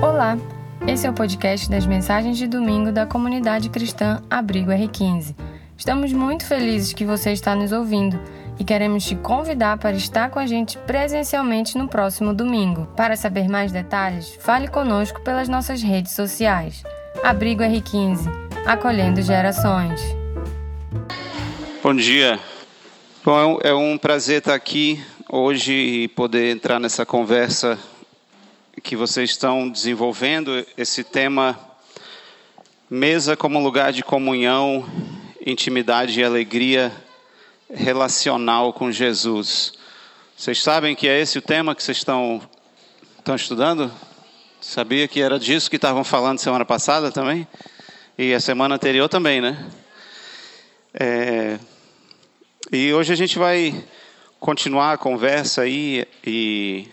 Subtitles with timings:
[0.00, 0.38] Olá,
[0.86, 5.34] esse é o podcast das mensagens de domingo da comunidade cristã Abrigo R15.
[5.76, 8.16] Estamos muito felizes que você está nos ouvindo
[8.60, 12.86] e queremos te convidar para estar com a gente presencialmente no próximo domingo.
[12.96, 16.84] Para saber mais detalhes, fale conosco pelas nossas redes sociais.
[17.24, 18.30] Abrigo R15,
[18.66, 20.00] acolhendo gerações.
[21.82, 22.38] Bom dia.
[23.24, 27.76] Bom, é um prazer estar aqui hoje e poder entrar nessa conversa
[28.88, 31.60] que vocês estão desenvolvendo, esse tema
[32.88, 34.82] mesa como lugar de comunhão,
[35.44, 36.90] intimidade e alegria
[37.68, 39.74] relacional com Jesus.
[40.34, 42.40] Vocês sabem que é esse o tema que vocês estão,
[43.18, 43.92] estão estudando?
[44.58, 47.46] Sabia que era disso que estavam falando semana passada também?
[48.16, 49.70] E a semana anterior também, né?
[50.98, 51.58] É,
[52.72, 53.84] e hoje a gente vai
[54.40, 56.88] continuar a conversa aí e.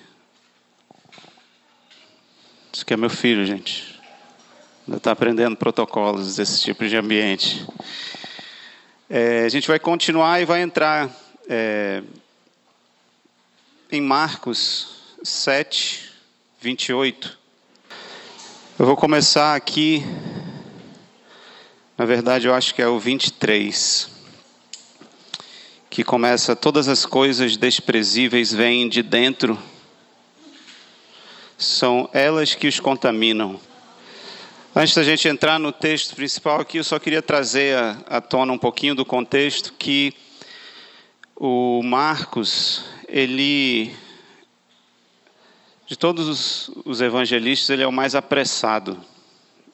[2.76, 4.02] Isso que é meu filho, gente.
[4.86, 7.66] Ainda está aprendendo protocolos desse tipo de ambiente.
[9.10, 11.10] É, a gente vai continuar e vai entrar
[11.48, 12.04] é,
[13.90, 16.12] em Marcos 7,
[16.60, 17.40] 28.
[18.78, 20.04] Eu vou começar aqui.
[21.98, 24.10] Na verdade, eu acho que é o 23
[25.90, 29.58] que começa: Todas as coisas desprezíveis vêm de dentro,
[31.58, 33.60] são elas que os contaminam.
[34.76, 38.58] Antes da gente entrar no texto principal aqui, eu só queria trazer à tona um
[38.58, 40.14] pouquinho do contexto que
[41.36, 43.96] o Marcos, ele,
[45.88, 49.00] de todos os, os evangelistas, ele é o mais apressado.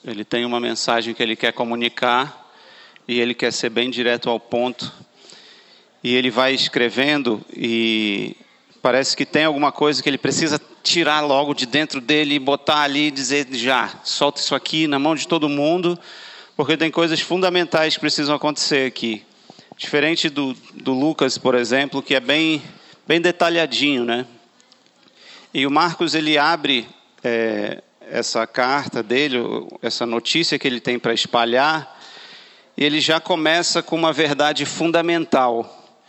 [0.04, 2.52] Ele tem uma mensagem que ele quer comunicar
[3.08, 4.92] e ele quer ser bem direto ao ponto
[6.04, 8.36] e ele vai escrevendo e
[8.82, 12.82] parece que tem alguma coisa que ele precisa tirar logo de dentro dele e botar
[12.82, 15.98] ali e dizer já, solta isso aqui na mão de todo mundo,
[16.56, 19.24] porque tem coisas fundamentais que precisam acontecer aqui.
[19.78, 22.62] Diferente do, do Lucas, por exemplo, que é bem,
[23.08, 24.26] bem detalhadinho, né?
[25.54, 26.88] E o Marcos, ele abre
[27.24, 29.38] é, essa carta dele,
[29.82, 32.00] essa notícia que ele tem para espalhar,
[32.78, 36.00] e ele já começa com uma verdade fundamental,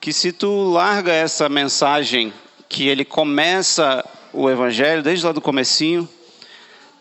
[0.00, 2.32] que se tu larga essa mensagem
[2.68, 6.08] que ele começa o evangelho desde lá do comecinho,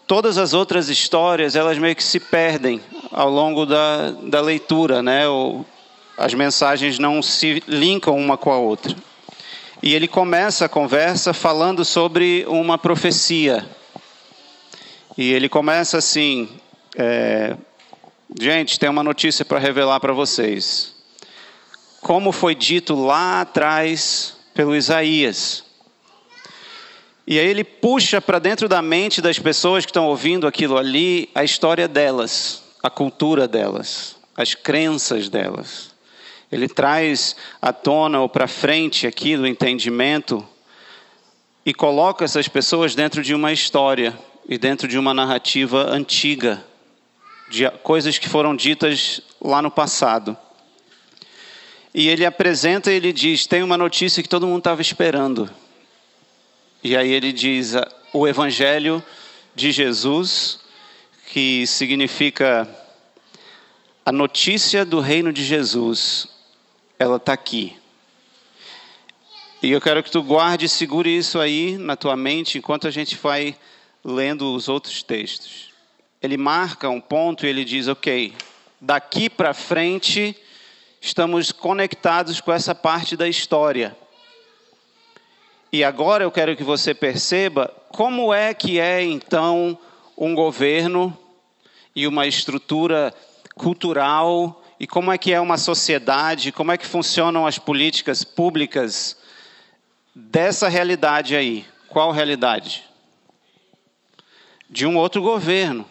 [0.08, 5.28] todas as outras histórias elas meio que se perdem ao longo da, da leitura, né?
[5.28, 5.66] Ou
[6.18, 8.96] as mensagens não se linkam uma com a outra.
[9.82, 13.68] E ele começa a conversa falando sobre uma profecia.
[15.18, 16.48] E ele começa assim:
[16.96, 17.58] é,
[18.40, 20.94] gente, tem uma notícia para revelar para vocês
[22.04, 25.64] como foi dito lá atrás pelo Isaías.
[27.26, 31.30] E aí ele puxa para dentro da mente das pessoas que estão ouvindo aquilo ali
[31.34, 35.94] a história delas, a cultura delas, as crenças delas.
[36.52, 40.46] Ele traz à tona ou para frente aquilo, o entendimento,
[41.66, 44.14] e coloca essas pessoas dentro de uma história
[44.48, 46.64] e dentro de uma narrativa antiga,
[47.50, 50.38] de coisas que foram ditas lá no passado.
[51.94, 55.50] E ele apresenta e ele diz: tem uma notícia que todo mundo estava esperando.
[56.84, 57.74] E aí ele diz:
[58.12, 59.02] o Evangelho
[59.56, 60.60] de Jesus,
[61.28, 62.68] que significa
[64.06, 66.28] a notícia do reino de Jesus,
[67.00, 67.78] ela está aqui.
[69.62, 72.92] E eu quero que tu guarde e segure isso aí na tua mente enquanto a
[72.92, 73.56] gente vai
[74.04, 75.72] lendo os outros textos.
[76.22, 78.34] Ele marca um ponto e ele diz: ok,
[78.82, 80.36] daqui para frente
[81.00, 83.96] estamos conectados com essa parte da história.
[85.74, 89.76] E agora eu quero que você perceba como é que é então
[90.16, 91.18] um governo
[91.96, 93.12] e uma estrutura
[93.56, 99.18] cultural e como é que é uma sociedade, como é que funcionam as políticas públicas
[100.14, 101.66] dessa realidade aí.
[101.90, 102.84] Qual realidade?
[104.70, 105.88] De um outro governo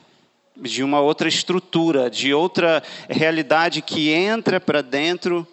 [0.56, 5.44] de uma outra estrutura, de outra realidade que entra para dentro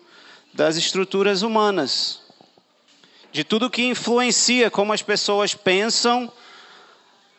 [0.54, 2.29] das estruturas humanas,
[3.32, 6.32] de tudo que influencia como as pessoas pensam,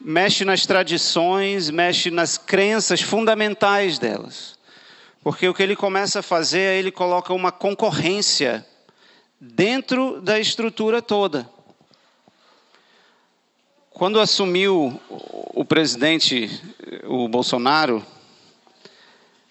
[0.01, 4.59] mexe nas tradições, mexe nas crenças fundamentais delas.
[5.23, 8.67] Porque o que ele começa a fazer é ele coloca uma concorrência
[9.39, 11.49] dentro da estrutura toda.
[13.91, 16.49] Quando assumiu o presidente,
[17.05, 18.05] o Bolsonaro,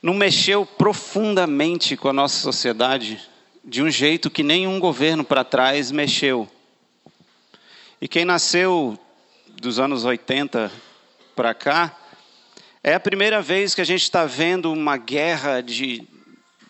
[0.01, 3.21] não mexeu profundamente com a nossa sociedade
[3.69, 6.50] de um jeito que nenhum governo para trás mexeu.
[8.01, 8.98] E quem nasceu
[9.62, 10.71] dos anos 80
[11.36, 11.95] para cá,
[12.83, 16.04] é a primeira vez que a gente está vendo uma guerra de,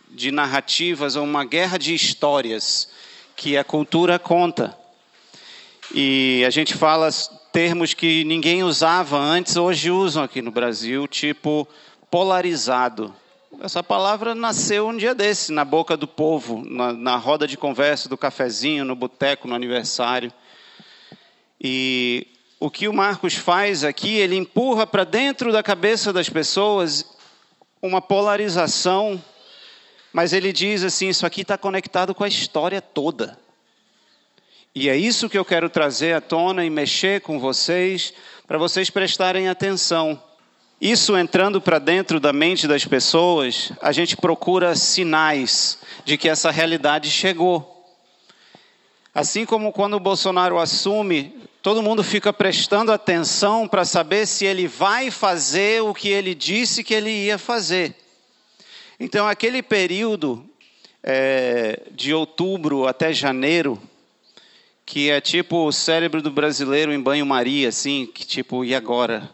[0.09, 2.89] de narrativas ou uma guerra de histórias
[3.33, 4.77] que a cultura conta.
[5.95, 7.09] E a gente fala
[7.53, 11.65] termos que ninguém usava antes, hoje usam aqui no Brasil, tipo
[12.11, 13.15] polarizado.
[13.61, 18.07] Essa palavra nasceu um dia desse, na boca do povo, na, na roda de conversa
[18.07, 20.31] do cafezinho, no boteco, no aniversário.
[21.59, 22.25] E
[22.57, 27.03] o que o Marcos faz aqui, ele empurra para dentro da cabeça das pessoas
[27.81, 29.21] uma polarização,
[30.13, 33.37] mas ele diz assim: isso aqui está conectado com a história toda.
[34.73, 38.13] E é isso que eu quero trazer à tona e mexer com vocês,
[38.47, 40.28] para vocês prestarem atenção.
[40.81, 46.51] Isso entrando para dentro da mente das pessoas, a gente procura sinais de que essa
[46.51, 47.85] realidade chegou.
[49.13, 54.67] Assim como quando o Bolsonaro assume, todo mundo fica prestando atenção para saber se ele
[54.67, 57.93] vai fazer o que ele disse que ele ia fazer.
[58.97, 60.49] Então, aquele período
[61.03, 63.77] é, de outubro até janeiro,
[64.85, 69.29] que é tipo o cérebro do brasileiro em banho-maria, assim, que tipo, e agora?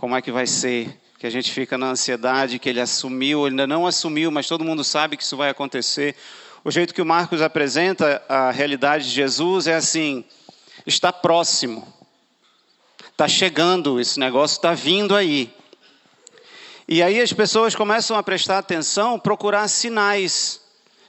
[0.00, 3.52] Como é que vai ser, que a gente fica na ansiedade, que ele assumiu, ele
[3.52, 6.16] ainda não assumiu, mas todo mundo sabe que isso vai acontecer.
[6.64, 10.24] O jeito que o Marcos apresenta a realidade de Jesus é assim:
[10.86, 11.86] está próximo,
[13.10, 15.52] está chegando, esse negócio está vindo aí.
[16.88, 20.62] E aí as pessoas começam a prestar atenção, procurar sinais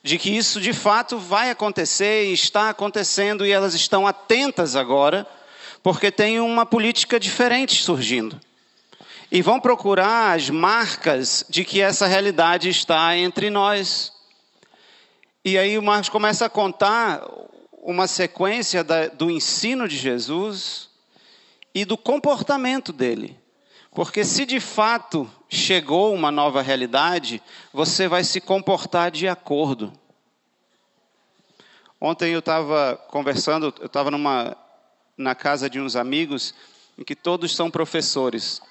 [0.04, 5.26] de que isso de fato vai acontecer e está acontecendo, e elas estão atentas agora,
[5.82, 8.38] porque tem uma política diferente surgindo
[9.32, 14.12] e vão procurar as marcas de que essa realidade está entre nós.
[15.46, 17.26] E aí o Marcos começa a contar
[17.72, 20.90] uma sequência da, do ensino de Jesus
[21.74, 23.40] e do comportamento dele.
[23.92, 27.42] Porque se de fato chegou uma nova realidade,
[27.72, 29.94] você vai se comportar de acordo.
[32.00, 34.58] Ontem eu estava conversando, eu estava numa
[35.18, 36.54] na casa de uns amigos
[36.98, 38.62] em que todos são professores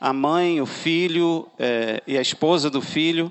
[0.00, 3.30] a mãe, o filho é, e a esposa do filho.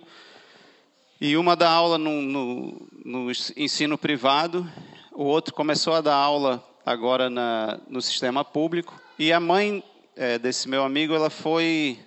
[1.19, 4.69] E uma dá aula no, no, no, ensino privado,
[5.11, 9.01] o outro começou a dar aula agora na, no sistema público.
[9.17, 9.83] E a mãe
[10.15, 11.99] é, desse meu amigo, ela foi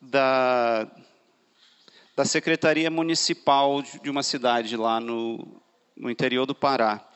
[0.00, 0.88] da,
[2.16, 5.62] da secretaria municipal de uma cidade lá no,
[5.96, 7.06] no interior do Pará.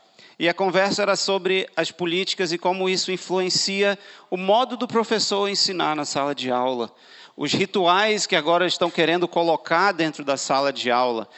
[0.41, 3.99] E a conversa era sobre as políticas e como isso influencia
[4.31, 6.91] o modo do professor ensinar na sala de aula,
[7.37, 11.29] os rituais que agora estão querendo colocar dentro da sala de aula.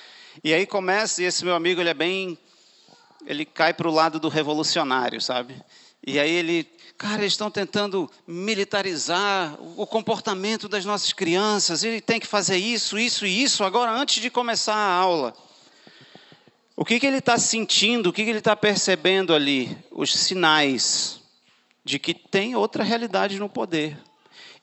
[0.45, 2.39] E aí começa, e esse meu amigo, ele é bem.
[3.27, 5.61] Ele cai para o lado do revolucionário, sabe?
[6.07, 12.21] E aí ele, cara, eles estão tentando militarizar o comportamento das nossas crianças, ele tem
[12.21, 15.35] que fazer isso, isso e isso agora antes de começar a aula.
[16.83, 19.79] O que, que ele está sentindo, o que, que ele está percebendo ali?
[19.93, 21.21] Os sinais
[21.85, 23.97] de que tem outra realidade no poder.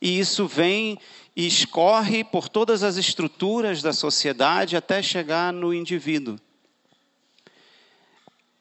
[0.02, 1.00] E isso vem
[1.34, 6.38] e escorre por todas as estruturas da sociedade até chegar no indivíduo.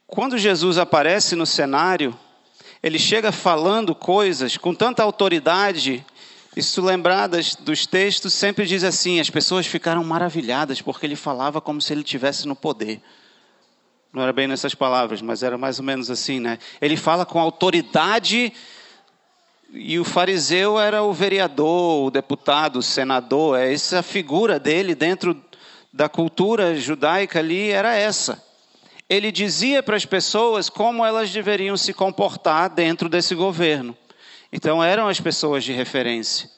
[0.07, 2.17] Quando Jesus aparece no cenário,
[2.81, 6.07] ele chega falando coisas com tanta autoridade.
[6.55, 11.83] Tu lembrar dos textos, sempre diz assim: as pessoas ficaram maravilhadas porque ele falava como
[11.83, 13.03] se ele tivesse no poder.
[14.19, 16.59] Não era bem nessas palavras, mas era mais ou menos assim, né?
[16.81, 18.53] Ele fala com autoridade
[19.73, 23.57] e o fariseu era o vereador, o deputado, o senador.
[23.61, 25.41] É essa figura dele dentro
[25.93, 28.45] da cultura judaica ali era essa.
[29.09, 33.97] Ele dizia para as pessoas como elas deveriam se comportar dentro desse governo.
[34.53, 36.51] Então eram as pessoas de referência.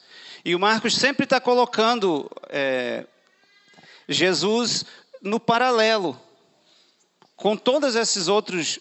[0.43, 3.05] E o Marcos sempre está colocando é,
[4.09, 4.83] Jesus
[5.21, 6.19] no paralelo
[7.41, 8.77] com todas esses outros,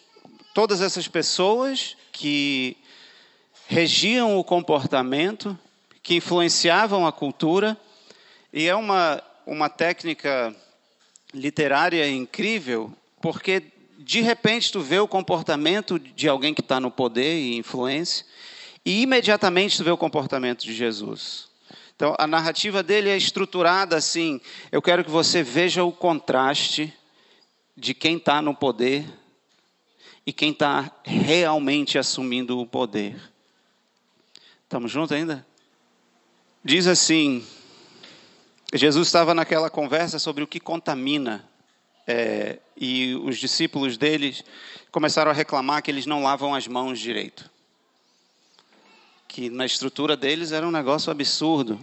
[0.53, 2.77] todas essas pessoas que
[3.67, 5.59] regiam o comportamento,
[6.03, 7.75] que influenciavam a cultura,
[8.53, 10.55] e é uma, uma técnica
[11.33, 13.63] literária incrível, porque
[13.99, 18.27] de repente tu vê o comportamento de alguém que está no poder e influência,
[18.85, 21.49] e imediatamente tu vê o comportamento de Jesus.
[21.97, 24.39] Então a narrativa dele é estruturada assim.
[24.71, 26.93] Eu quero que você veja o contraste
[27.81, 29.07] de quem está no poder
[30.27, 33.19] e quem está realmente assumindo o poder.
[34.65, 35.47] Estamos juntos ainda?
[36.63, 37.43] Diz assim:
[38.75, 41.49] Jesus estava naquela conversa sobre o que contamina,
[42.07, 44.45] é, e os discípulos deles
[44.93, 47.51] começaram a reclamar que eles não lavam as mãos direito.
[49.27, 51.81] que na estrutura deles era um negócio absurdo.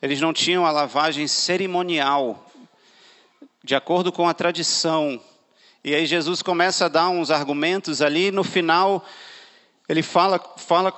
[0.00, 2.46] Eles não tinham a lavagem cerimonial,
[3.64, 5.20] de acordo com a tradição.
[5.82, 9.04] E aí Jesus começa a dar uns argumentos ali, no final
[9.88, 10.94] ele fala, fala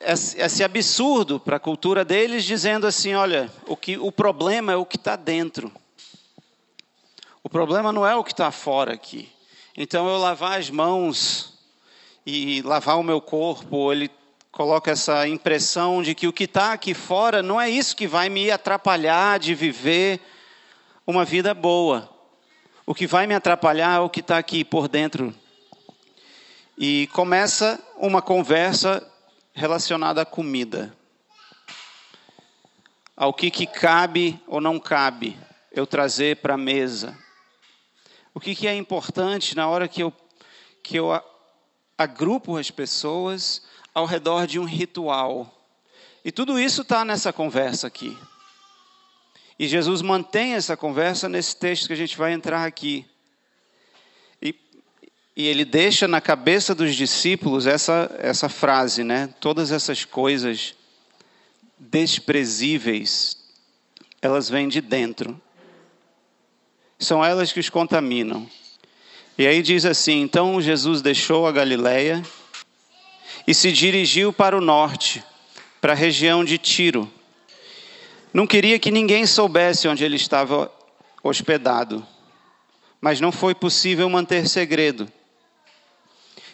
[0.00, 4.84] esse absurdo para a cultura deles, dizendo assim: olha, o, que, o problema é o
[4.84, 5.72] que está dentro.
[7.42, 9.30] O problema não é o que está fora aqui.
[9.76, 11.54] Então eu lavar as mãos
[12.26, 14.10] e lavar o meu corpo, ele
[14.50, 18.28] coloca essa impressão de que o que está aqui fora não é isso que vai
[18.28, 20.20] me atrapalhar de viver
[21.06, 22.17] uma vida boa.
[22.88, 25.34] O que vai me atrapalhar é o que está aqui por dentro.
[26.78, 29.06] E começa uma conversa
[29.52, 30.96] relacionada à comida.
[33.14, 35.38] Ao que, que cabe ou não cabe
[35.70, 37.14] eu trazer para a mesa.
[38.32, 40.10] O que, que é importante na hora que eu,
[40.82, 41.10] que eu
[41.98, 45.62] agrupo as pessoas ao redor de um ritual.
[46.24, 48.16] E tudo isso está nessa conversa aqui.
[49.58, 53.04] E Jesus mantém essa conversa nesse texto que a gente vai entrar aqui.
[54.40, 54.54] E,
[55.36, 59.28] e ele deixa na cabeça dos discípulos essa, essa frase, né?
[59.40, 60.74] Todas essas coisas
[61.76, 63.36] desprezíveis,
[64.22, 65.40] elas vêm de dentro.
[66.96, 68.48] São elas que os contaminam.
[69.36, 72.22] E aí diz assim: Então Jesus deixou a Galileia
[73.44, 75.22] e se dirigiu para o norte,
[75.80, 77.10] para a região de Tiro.
[78.32, 80.70] Não queria que ninguém soubesse onde ele estava
[81.22, 82.06] hospedado,
[83.00, 85.10] mas não foi possível manter segredo.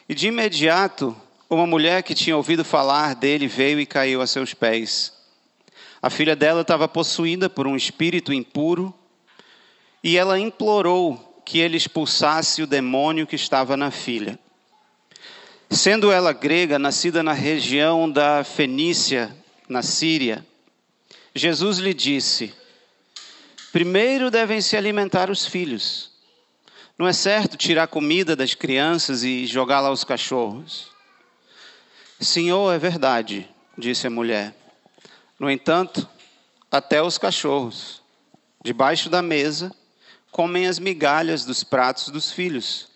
[0.08, 1.16] E de imediato,
[1.50, 5.12] uma mulher que tinha ouvido falar dele veio e caiu a seus pés.
[6.00, 8.94] A filha dela estava possuída por um espírito impuro
[10.02, 14.38] e ela implorou que ele expulsasse o demônio que estava na filha.
[15.70, 19.34] Sendo ela grega, nascida na região da Fenícia,
[19.68, 20.46] na Síria,
[21.34, 22.54] Jesus lhe disse:
[23.72, 26.12] Primeiro devem se alimentar os filhos.
[26.96, 30.92] Não é certo tirar comida das crianças e jogá-la aos cachorros.
[32.20, 34.54] Senhor, é verdade, disse a mulher.
[35.36, 36.08] No entanto,
[36.70, 38.00] até os cachorros,
[38.62, 39.74] debaixo da mesa,
[40.30, 42.88] comem as migalhas dos pratos dos filhos.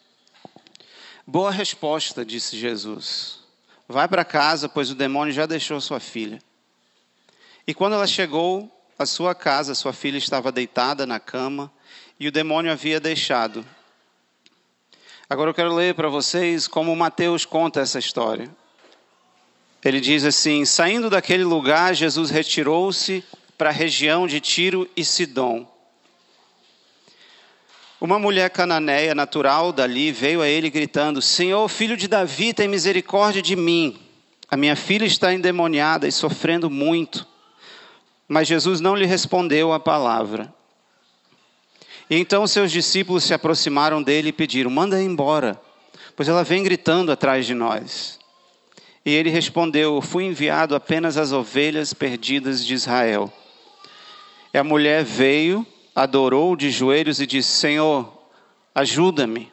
[1.26, 3.40] Boa resposta, disse Jesus.
[3.88, 6.40] Vai para casa, pois o demônio já deixou sua filha.
[7.68, 8.66] E quando ela chegou
[8.98, 11.70] à sua casa, sua filha estava deitada na cama
[12.18, 13.62] e o demônio havia deixado.
[15.28, 18.48] Agora eu quero ler para vocês como Mateus conta essa história.
[19.84, 23.22] Ele diz assim: Saindo daquele lugar, Jesus retirou-se
[23.58, 25.70] para a região de Tiro e Sidom.
[28.00, 33.42] Uma mulher cananeia natural dali veio a ele gritando: Senhor, filho de Davi, tem misericórdia
[33.42, 34.00] de mim.
[34.50, 37.26] A minha filha está endemoniada e sofrendo muito.
[38.28, 40.54] Mas Jesus não lhe respondeu a palavra.
[42.10, 45.60] E então seus discípulos se aproximaram dele e pediram: Manda embora,
[46.14, 48.18] pois ela vem gritando atrás de nós.
[49.04, 53.32] E ele respondeu: Fui enviado apenas às ovelhas perdidas de Israel.
[54.52, 55.66] E a mulher veio
[55.98, 58.12] adorou de joelhos e disse: Senhor,
[58.74, 59.50] ajuda-me.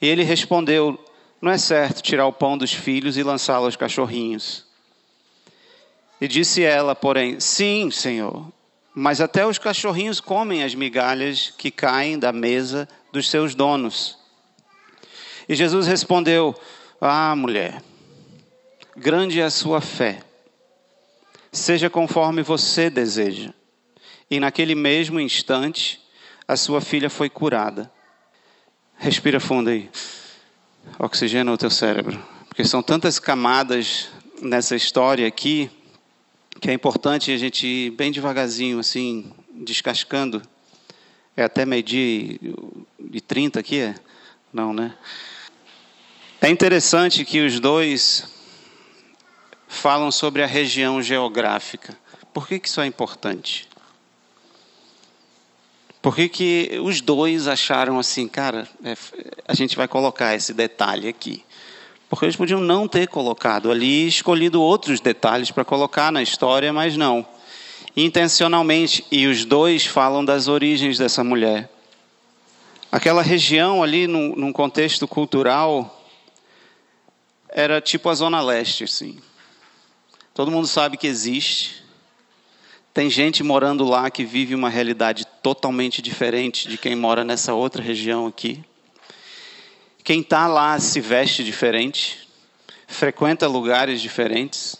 [0.00, 0.98] E ele respondeu:
[1.40, 4.69] Não é certo tirar o pão dos filhos e lançá-lo aos cachorrinhos.
[6.20, 8.52] E disse ela, porém: Sim, Senhor,
[8.94, 14.18] mas até os cachorrinhos comem as migalhas que caem da mesa dos seus donos.
[15.48, 16.54] E Jesus respondeu:
[17.00, 17.82] Ah, mulher,
[18.96, 20.22] grande é a sua fé.
[21.50, 23.52] Seja conforme você deseja.
[24.30, 26.00] E naquele mesmo instante,
[26.46, 27.90] a sua filha foi curada.
[28.96, 29.90] Respira fundo aí.
[30.98, 32.22] Oxigena o teu cérebro.
[32.46, 34.08] Porque são tantas camadas
[34.40, 35.68] nessa história aqui
[36.58, 40.42] que é importante a gente ir bem devagarzinho, assim, descascando.
[41.36, 42.38] É até meio-dia
[43.12, 43.80] e 30 aqui?
[43.80, 43.94] É?
[44.52, 44.94] Não, né?
[46.40, 48.24] É interessante que os dois
[49.68, 51.96] falam sobre a região geográfica.
[52.32, 53.68] Por que, que isso é importante?
[56.02, 58.96] Por que, que os dois acharam assim, cara, é,
[59.46, 61.44] a gente vai colocar esse detalhe aqui?
[62.10, 66.96] Porque eles podiam não ter colocado ali, escolhido outros detalhes para colocar na história, mas
[66.96, 67.24] não.
[67.96, 71.70] Intencionalmente, e os dois falam das origens dessa mulher.
[72.90, 76.04] Aquela região ali, num, num contexto cultural,
[77.48, 79.20] era tipo a Zona Leste, assim.
[80.34, 81.84] Todo mundo sabe que existe,
[82.92, 87.80] tem gente morando lá que vive uma realidade totalmente diferente de quem mora nessa outra
[87.80, 88.64] região aqui.
[90.02, 92.26] Quem está lá se veste diferente,
[92.86, 94.76] frequenta lugares diferentes,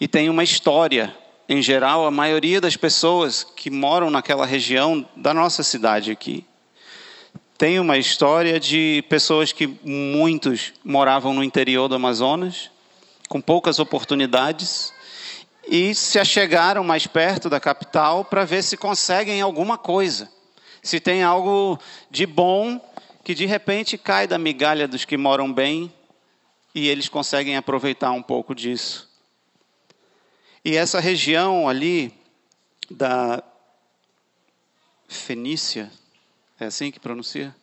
[0.00, 1.14] e tem uma história.
[1.48, 6.46] Em geral, a maioria das pessoas que moram naquela região da nossa cidade aqui
[7.56, 12.70] tem uma história de pessoas que muitos moravam no interior do Amazonas,
[13.28, 14.92] com poucas oportunidades,
[15.68, 20.28] e se achegaram mais perto da capital para ver se conseguem alguma coisa,
[20.82, 21.78] se tem algo
[22.10, 22.80] de bom
[23.24, 25.90] que de repente cai da migalha dos que moram bem
[26.74, 29.10] e eles conseguem aproveitar um pouco disso.
[30.62, 32.12] E essa região ali
[32.90, 33.42] da
[35.08, 35.90] Fenícia,
[36.60, 37.54] é assim que pronuncia?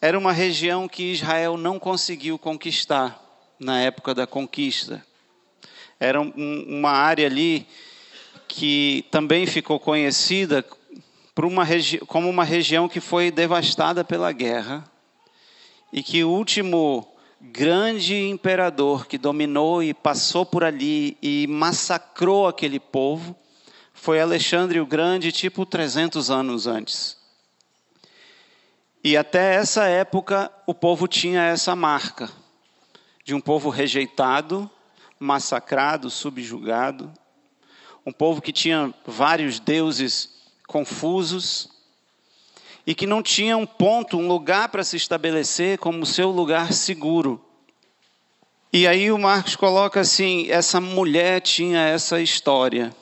[0.00, 3.20] Era uma região que Israel não conseguiu conquistar
[3.58, 5.04] na época da conquista.
[5.98, 7.66] Era um, uma área ali
[8.46, 10.64] que também ficou conhecida
[11.44, 11.66] uma
[12.06, 14.84] como uma região que foi devastada pela guerra
[15.92, 17.06] e que o último
[17.40, 23.36] grande imperador que dominou e passou por ali e massacrou aquele povo
[23.92, 27.16] foi Alexandre o Grande, tipo 300 anos antes.
[29.02, 32.30] E até essa época o povo tinha essa marca
[33.24, 34.70] de um povo rejeitado,
[35.18, 37.12] massacrado, subjugado,
[38.04, 40.37] um povo que tinha vários deuses
[40.68, 41.68] confusos
[42.86, 47.44] e que não tinha um ponto, um lugar para se estabelecer como seu lugar seguro.
[48.72, 52.94] E aí o Marcos coloca assim: essa mulher tinha essa história.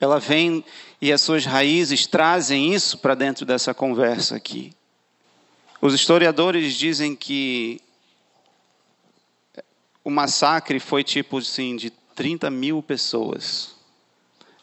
[0.00, 0.64] Ela vem
[1.00, 4.72] e as suas raízes trazem isso para dentro dessa conversa aqui.
[5.80, 7.80] Os historiadores dizem que
[10.02, 13.74] o massacre foi tipo assim de 30 mil pessoas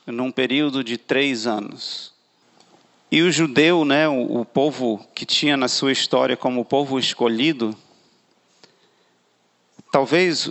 [0.05, 2.10] num período de três anos.
[3.11, 7.75] E o judeu, né, o, o povo que tinha na sua história como povo escolhido,
[9.91, 10.49] talvez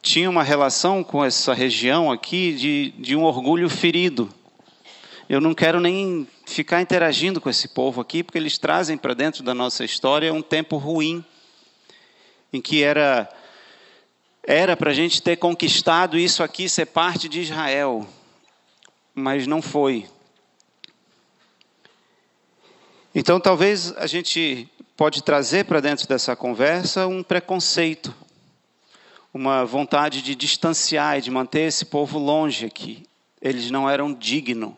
[0.00, 4.32] tinha uma relação com essa região aqui de, de um orgulho ferido.
[5.28, 9.42] Eu não quero nem ficar interagindo com esse povo aqui, porque eles trazem para dentro
[9.42, 11.24] da nossa história um tempo ruim,
[12.52, 13.28] em que era
[14.44, 18.08] era para a gente ter conquistado isso aqui, ser parte de Israel,
[19.12, 20.06] mas não foi.
[23.12, 28.14] Então, talvez a gente pode trazer para dentro dessa conversa um preconceito,
[29.34, 33.04] uma vontade de distanciar e de manter esse povo longe aqui.
[33.42, 34.74] Eles não eram dignos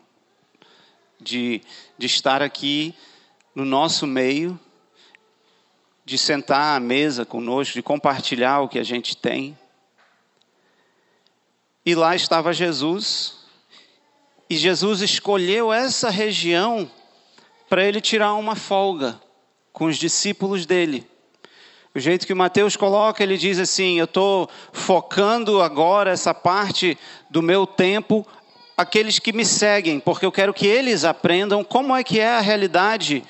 [1.21, 1.61] de,
[1.95, 2.95] de estar aqui
[3.53, 4.59] no nosso meio,
[6.03, 9.55] de sentar à mesa conosco, de compartilhar o que a gente tem.
[11.85, 13.45] E lá estava Jesus,
[14.49, 16.89] e Jesus escolheu essa região
[17.73, 19.19] para ele tirar uma folga
[19.71, 21.09] com os discípulos dele.
[21.95, 26.95] O jeito que Mateus coloca, ele diz assim: Eu estou focando agora essa parte
[27.31, 28.27] do meu tempo
[28.77, 32.41] aqueles que me seguem, porque eu quero que eles aprendam como é que é a
[32.41, 33.23] realidade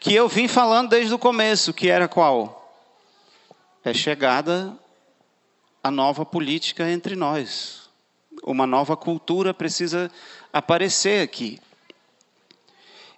[0.00, 2.76] que eu vim falando desde o começo, que era qual?
[3.84, 4.76] É chegada
[5.80, 7.88] a nova política entre nós.
[8.42, 10.10] Uma nova cultura precisa
[10.52, 11.60] aparecer aqui.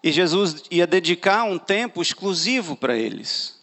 [0.03, 3.61] E Jesus ia dedicar um tempo exclusivo para eles.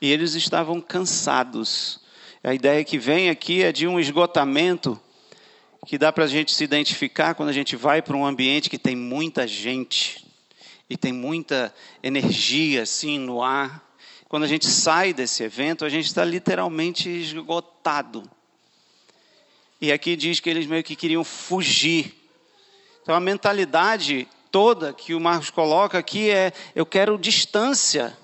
[0.00, 2.00] E eles estavam cansados.
[2.42, 5.00] A ideia que vem aqui é de um esgotamento
[5.86, 8.78] que dá para a gente se identificar quando a gente vai para um ambiente que
[8.78, 10.24] tem muita gente
[10.88, 13.82] e tem muita energia assim no ar.
[14.28, 18.28] Quando a gente sai desse evento, a gente está literalmente esgotado.
[19.80, 22.14] E aqui diz que eles meio que queriam fugir.
[23.02, 28.16] Então a mentalidade toda que o Marcos coloca aqui é: eu quero distância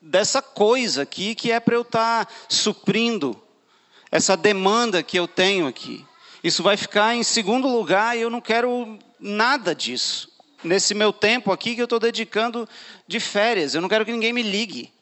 [0.00, 3.36] dessa coisa aqui que é para eu estar tá suprindo
[4.12, 6.06] essa demanda que eu tenho aqui.
[6.44, 10.30] Isso vai ficar em segundo lugar e eu não quero nada disso.
[10.62, 12.68] Nesse meu tempo aqui que eu estou dedicando
[13.08, 14.92] de férias, eu não quero que ninguém me ligue.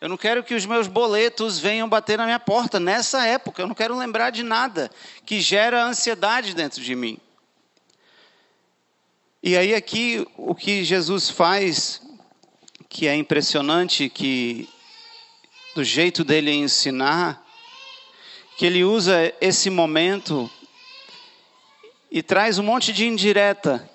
[0.00, 3.60] Eu não quero que os meus boletos venham bater na minha porta nessa época.
[3.60, 4.90] Eu não quero lembrar de nada
[5.26, 7.18] que gera ansiedade dentro de mim.
[9.40, 12.02] E aí aqui o que Jesus faz,
[12.88, 14.68] que é impressionante, que
[15.76, 17.46] do jeito dele ensinar,
[18.56, 20.50] que ele usa esse momento
[22.10, 23.88] e traz um monte de indireta,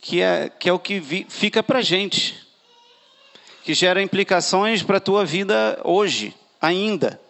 [0.00, 2.34] que é, que é o que vi, fica para gente,
[3.62, 7.20] que gera implicações para a tua vida hoje, ainda.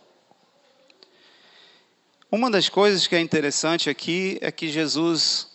[2.31, 5.50] Uma das coisas que é interessante aqui é que Jesus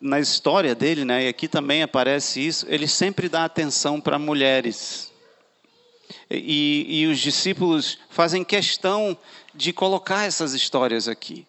[0.00, 5.12] na história dele, né, e aqui também aparece isso, ele sempre dá atenção para mulheres.
[6.30, 9.16] E, e os discípulos fazem questão
[9.54, 11.46] de colocar essas histórias aqui.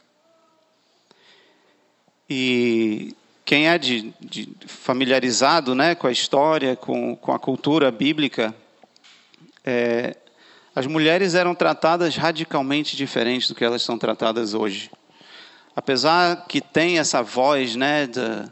[2.30, 8.56] E quem é de, de familiarizado né, com a história, com, com a cultura bíblica,
[9.64, 10.16] é,
[10.76, 14.90] as mulheres eram tratadas radicalmente diferentes do que elas são tratadas hoje.
[15.76, 18.50] Apesar que tem essa voz né, da,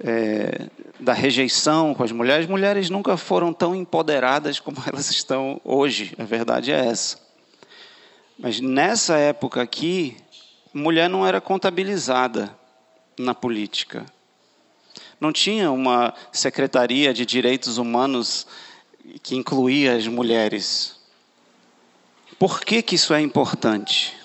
[0.00, 0.66] é,
[0.98, 6.14] da rejeição com as mulheres, mulheres nunca foram tão empoderadas como elas estão hoje.
[6.18, 7.18] A verdade é essa.
[8.38, 10.16] Mas nessa época aqui,
[10.72, 12.56] mulher não era contabilizada
[13.18, 14.06] na política.
[15.20, 18.46] Não tinha uma secretaria de direitos humanos
[19.22, 20.96] que incluía as mulheres.
[22.38, 24.17] Por que, que isso é importante?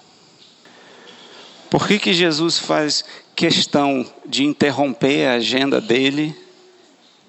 [1.74, 3.04] Por que, que Jesus faz
[3.36, 6.40] questão de interromper a agenda dele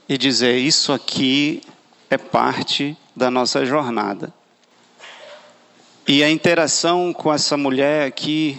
[0.07, 1.63] e dizer: Isso aqui
[2.11, 4.35] é parte da nossa jornada?
[6.07, 8.59] E a interação com essa mulher aqui,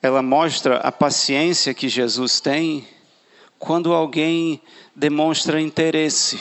[0.00, 2.86] ela mostra a paciência que Jesus tem
[3.58, 4.62] quando alguém
[4.94, 6.38] demonstra interesse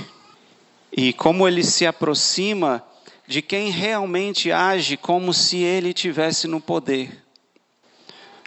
[0.95, 2.85] e como ele se aproxima
[3.25, 7.22] de quem realmente age como se ele tivesse no poder.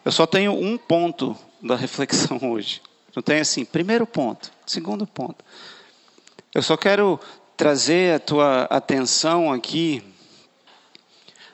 [0.07, 2.81] Eu só tenho um ponto da reflexão hoje.
[3.12, 5.45] Não tem assim, primeiro ponto, segundo ponto.
[6.55, 7.19] Eu só quero
[7.57, 10.05] trazer a tua atenção aqui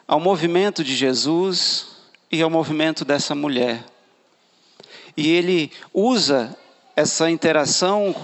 [0.06, 1.96] ao movimento de Jesus
[2.30, 3.86] e ao movimento dessa mulher.
[5.16, 6.54] E ele usa
[6.94, 8.14] essa interação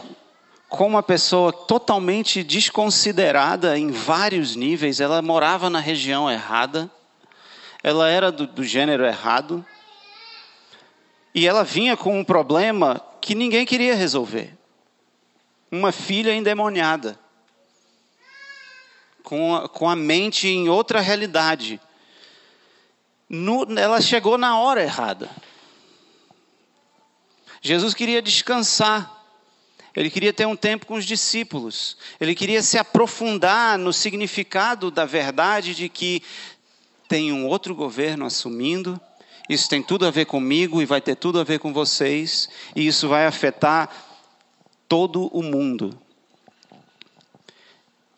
[0.68, 5.00] com uma pessoa totalmente desconsiderada em vários níveis.
[5.00, 6.90] Ela morava na região errada,
[7.82, 9.64] ela era do, do gênero errado,
[11.38, 14.58] e ela vinha com um problema que ninguém queria resolver.
[15.70, 17.16] Uma filha endemoniada
[19.22, 21.80] com a, com a mente em outra realidade.
[23.28, 25.30] No, ela chegou na hora errada.
[27.62, 29.08] Jesus queria descansar.
[29.94, 31.96] Ele queria ter um tempo com os discípulos.
[32.20, 36.20] Ele queria se aprofundar no significado da verdade de que
[37.06, 39.00] tem um outro governo assumindo.
[39.48, 42.48] Isso tem tudo a ver comigo e vai ter tudo a ver com vocês.
[42.76, 43.90] E isso vai afetar
[44.88, 45.98] todo o mundo.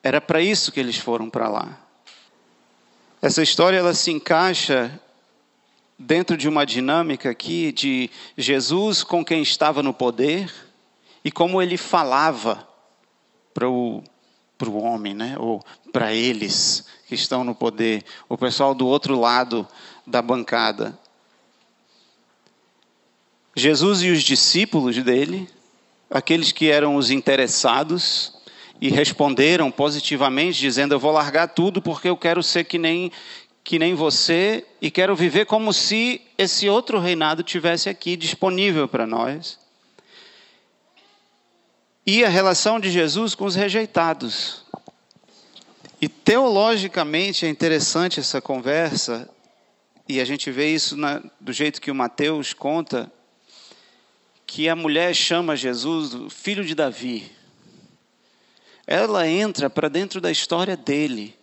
[0.02, 1.78] Era para isso que eles foram para lá.
[3.22, 4.98] Essa história ela se encaixa
[5.98, 10.50] dentro de uma dinâmica aqui de Jesus com quem estava no poder
[11.22, 12.66] e como ele falava
[13.52, 14.02] para o
[14.56, 15.36] para o homem, né?
[15.38, 19.66] ou para eles que estão no poder, o pessoal do outro lado
[20.06, 20.98] da bancada.
[23.54, 25.48] Jesus e os discípulos dele,
[26.08, 28.32] aqueles que eram os interessados,
[28.80, 33.12] e responderam positivamente, dizendo: Eu vou largar tudo porque eu quero ser que nem,
[33.62, 39.06] que nem você e quero viver como se esse outro reinado tivesse aqui disponível para
[39.06, 39.58] nós.
[42.06, 44.64] E a relação de Jesus com os rejeitados.
[46.00, 49.28] E teologicamente é interessante essa conversa,
[50.08, 53.12] e a gente vê isso na, do jeito que o Mateus conta,
[54.50, 57.30] que a mulher chama Jesus filho de Davi
[58.84, 61.38] ela entra para dentro da história dele,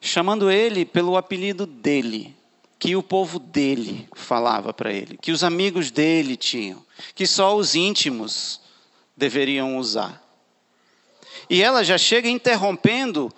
[0.00, 2.34] chamando ele pelo apelido dele,
[2.76, 7.76] que o povo dele falava para ele, que os amigos dele tinham, que só os
[7.76, 8.60] íntimos
[9.16, 10.20] deveriam usar.
[11.48, 13.32] E ela já chega interrompendo,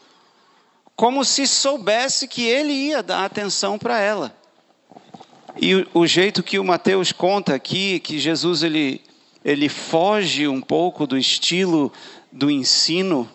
[0.97, 4.38] como se soubesse que ele ia dar atenção para ela.
[5.61, 9.03] E o, o, jeito que o Mateus conta aqui, que Jesus ele,
[9.44, 11.92] ele foge um pouco do estilo
[12.31, 13.29] do ensino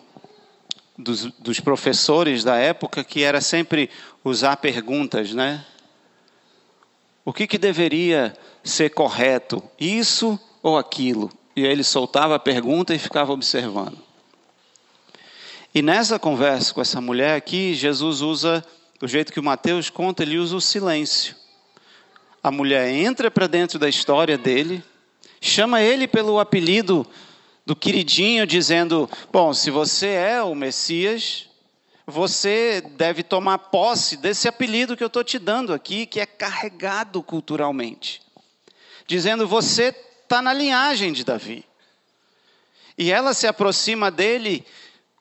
[0.96, 3.90] dos, dos professores da época, que era sempre
[4.24, 5.64] usar perguntas, né?
[7.24, 9.62] O que, que deveria ser correto?
[9.78, 11.30] Isso ou aquilo?
[11.54, 13.98] E aí ele soltava a pergunta e ficava observando.
[15.74, 18.64] E nessa conversa com essa mulher aqui, Jesus usa,
[18.98, 21.43] do jeito que o Mateus conta, ele usa o silêncio.
[22.44, 24.84] A mulher entra para dentro da história dele,
[25.40, 27.06] chama ele pelo apelido
[27.64, 31.48] do queridinho dizendo: Bom, se você é o Messias,
[32.06, 37.22] você deve tomar posse desse apelido que eu estou te dando aqui, que é carregado
[37.22, 38.20] culturalmente.
[39.06, 41.64] Dizendo: Você está na linhagem de Davi.
[42.98, 44.66] E ela se aproxima dele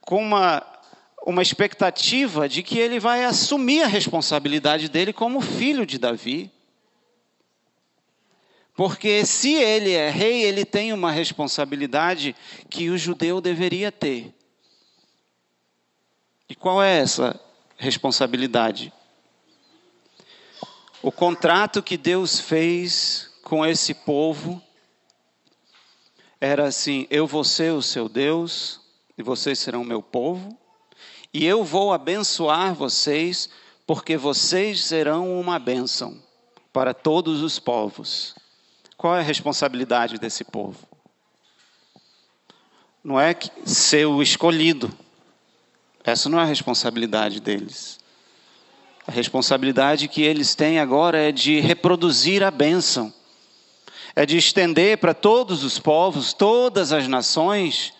[0.01, 0.62] com uma,
[1.25, 6.51] uma expectativa de que ele vai assumir a responsabilidade dele como filho de Davi
[8.75, 12.36] porque se ele é rei, ele tem uma responsabilidade
[12.69, 14.33] que o judeu deveria ter.
[16.49, 17.39] E qual é essa
[17.77, 18.91] responsabilidade?
[21.01, 24.62] O contrato que Deus fez com esse povo
[26.41, 28.81] era assim: eu vou ser o seu Deus,
[29.17, 30.57] e vocês serão meu povo,
[31.33, 33.49] e eu vou abençoar vocês,
[33.86, 36.21] porque vocês serão uma bênção
[36.71, 38.36] para todos os povos.
[39.03, 40.77] Qual é a responsabilidade desse povo?
[43.03, 43.35] Não é
[43.65, 44.97] ser o escolhido.
[46.05, 47.99] Essa não é a responsabilidade deles.
[49.05, 53.13] A responsabilidade que eles têm agora é de reproduzir a bênção,
[54.15, 57.93] é de estender para todos os povos, todas as nações,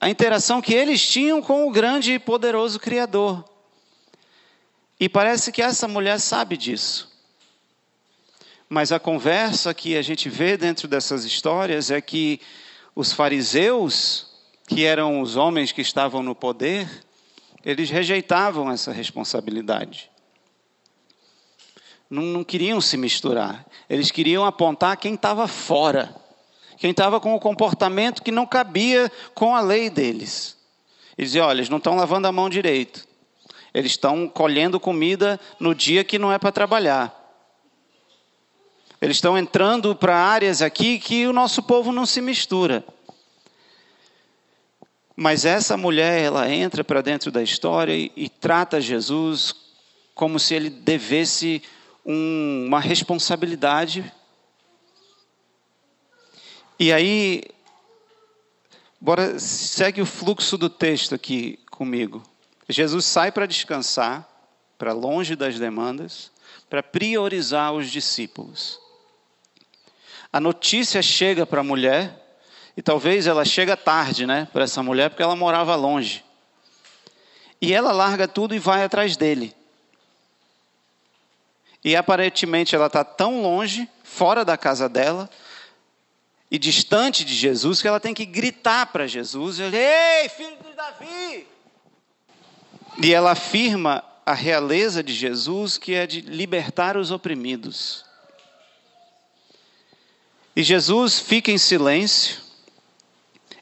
[0.00, 3.44] a interação que eles tinham com o grande e poderoso Criador.
[4.98, 7.15] E parece que essa mulher sabe disso.
[8.68, 12.40] Mas a conversa que a gente vê dentro dessas histórias é que
[12.94, 14.26] os fariseus,
[14.66, 16.88] que eram os homens que estavam no poder,
[17.64, 20.10] eles rejeitavam essa responsabilidade
[22.08, 23.66] não, não queriam se misturar.
[23.88, 26.14] Eles queriam apontar quem estava fora,
[26.78, 30.56] quem estava com o comportamento que não cabia com a lei deles.
[31.16, 33.06] Eles diziam: olha, eles não estão lavando a mão direito.
[33.74, 37.14] Eles estão colhendo comida no dia que não é para trabalhar.
[39.00, 42.84] Eles estão entrando para áreas aqui que o nosso povo não se mistura.
[45.14, 49.54] Mas essa mulher, ela entra para dentro da história e, e, trata Jesus
[50.14, 51.62] como se ele devesse
[52.04, 54.12] um, uma responsabilidade.
[56.78, 57.42] E aí,
[59.00, 62.22] bora, segue o fluxo do texto aqui comigo.
[62.68, 64.28] Jesus sai para descansar,
[64.76, 66.30] para longe das demandas,
[66.68, 68.85] para priorizar os discípulos.
[70.32, 72.26] A notícia chega para a mulher,
[72.76, 76.24] e talvez ela chega tarde, né, para essa mulher, porque ela morava longe.
[77.60, 79.54] E ela larga tudo e vai atrás dele.
[81.82, 85.30] E aparentemente ela está tão longe, fora da casa dela,
[86.50, 91.46] e distante de Jesus, que ela tem que gritar para Jesus: Ei, filho de Davi!
[93.02, 98.04] E ela afirma a realeza de Jesus, que é de libertar os oprimidos.
[100.56, 102.40] E Jesus fica em silêncio,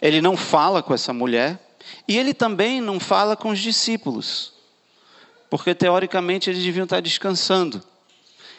[0.00, 1.58] ele não fala com essa mulher,
[2.06, 4.52] e ele também não fala com os discípulos,
[5.50, 7.82] porque teoricamente eles deviam estar descansando.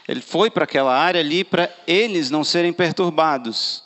[0.05, 3.83] Ele foi para aquela área ali para eles não serem perturbados.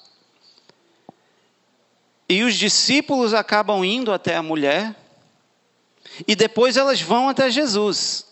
[2.28, 4.96] E os discípulos acabam indo até a mulher,
[6.28, 8.26] e depois elas vão até Jesus.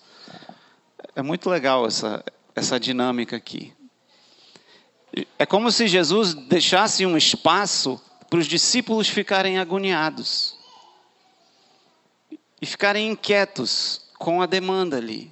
[1.16, 2.26] É muito legal essa,
[2.56, 3.77] essa dinâmica aqui.
[5.40, 10.58] É como se Jesus deixasse um espaço para os discípulos ficarem agoniados
[12.62, 15.32] e ficarem inquietos com a demanda ali.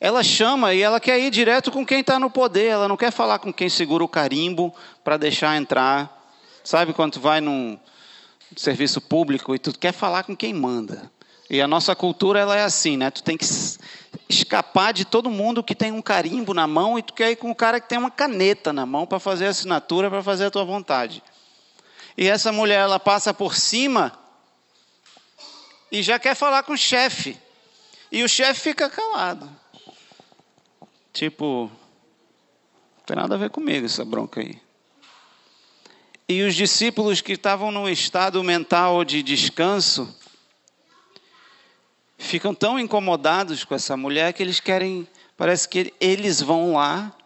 [0.00, 3.10] Ela chama e ela quer ir direto com quem está no poder, ela não quer
[3.10, 6.18] falar com quem segura o carimbo para deixar entrar.
[6.64, 7.78] Sabe quando tu vai num
[8.56, 11.10] serviço público e tu quer falar com quem manda?
[11.50, 13.10] E a nossa cultura ela é assim, né?
[13.10, 13.44] Tu tem que
[14.30, 17.50] escapar de todo mundo que tem um carimbo na mão e tu quer ir com
[17.50, 20.50] o cara que tem uma caneta na mão para fazer a assinatura, para fazer a
[20.50, 21.22] tua vontade.
[22.16, 24.18] E essa mulher ela passa por cima
[25.90, 27.36] e já quer falar com o chefe.
[28.12, 29.48] E o chefe fica calado.
[31.12, 31.70] Tipo,
[32.98, 34.60] não tem nada a ver comigo essa bronca aí.
[36.28, 40.14] E os discípulos que estavam num estado mental de descanso
[42.20, 47.16] ficam tão incomodados com essa mulher que eles querem, parece que eles vão lá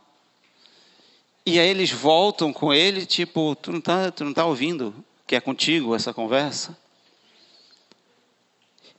[1.45, 4.95] e aí eles voltam com ele, tipo, tu não tá, tu não tá ouvindo
[5.27, 6.79] que é contigo essa conversa?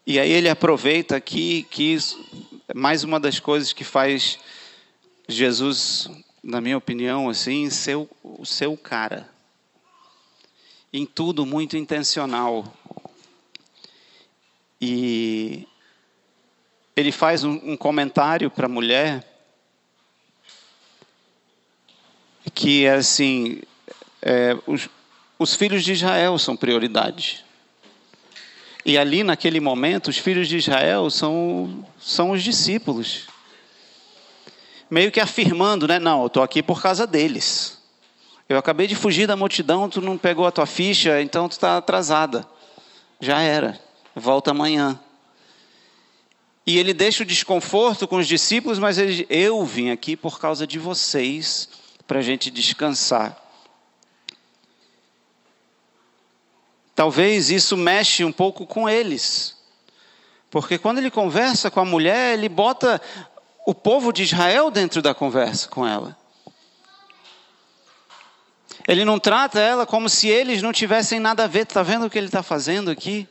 [0.06, 2.24] E aí ele aproveita aqui que isso,
[2.68, 4.38] é mais uma das coisas que faz
[5.28, 6.10] Jesus,
[6.44, 9.28] na minha opinião, assim, seu, o seu cara.
[10.94, 12.72] Em tudo muito intencional.
[14.80, 15.68] E
[16.96, 19.24] ele faz um, um comentário para a mulher
[22.54, 23.62] que é assim:
[24.22, 24.90] é, os,
[25.38, 27.44] os filhos de Israel são prioridade.
[28.86, 33.28] E ali, naquele momento, os filhos de Israel são, são os discípulos
[34.90, 36.00] meio que afirmando, né?
[36.00, 37.82] Não, eu estou aqui por causa deles.
[38.48, 41.78] Eu acabei de fugir da multidão, tu não pegou a tua ficha, então tu está
[41.78, 42.48] atrasada.
[43.20, 43.80] Já era.
[44.16, 45.00] Volta amanhã.
[46.66, 50.66] E ele deixa o desconforto com os discípulos, mas ele, eu vim aqui por causa
[50.66, 51.70] de vocês,
[52.08, 53.40] para a gente descansar.
[56.96, 59.56] Talvez isso mexe um pouco com eles.
[60.50, 63.02] Porque quando ele conversa com a mulher, ele bota
[63.66, 66.18] o povo de Israel dentro da conversa com ela.
[68.88, 71.64] Ele não trata ela como se eles não tivessem nada a ver.
[71.64, 73.28] Está vendo o que ele está fazendo aqui?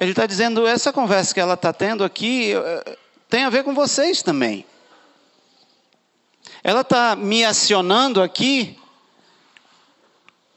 [0.00, 3.74] Ele está dizendo: essa conversa que ela está tendo aqui eh, tem a ver com
[3.74, 4.64] vocês também.
[6.62, 8.78] Ela está me acionando aqui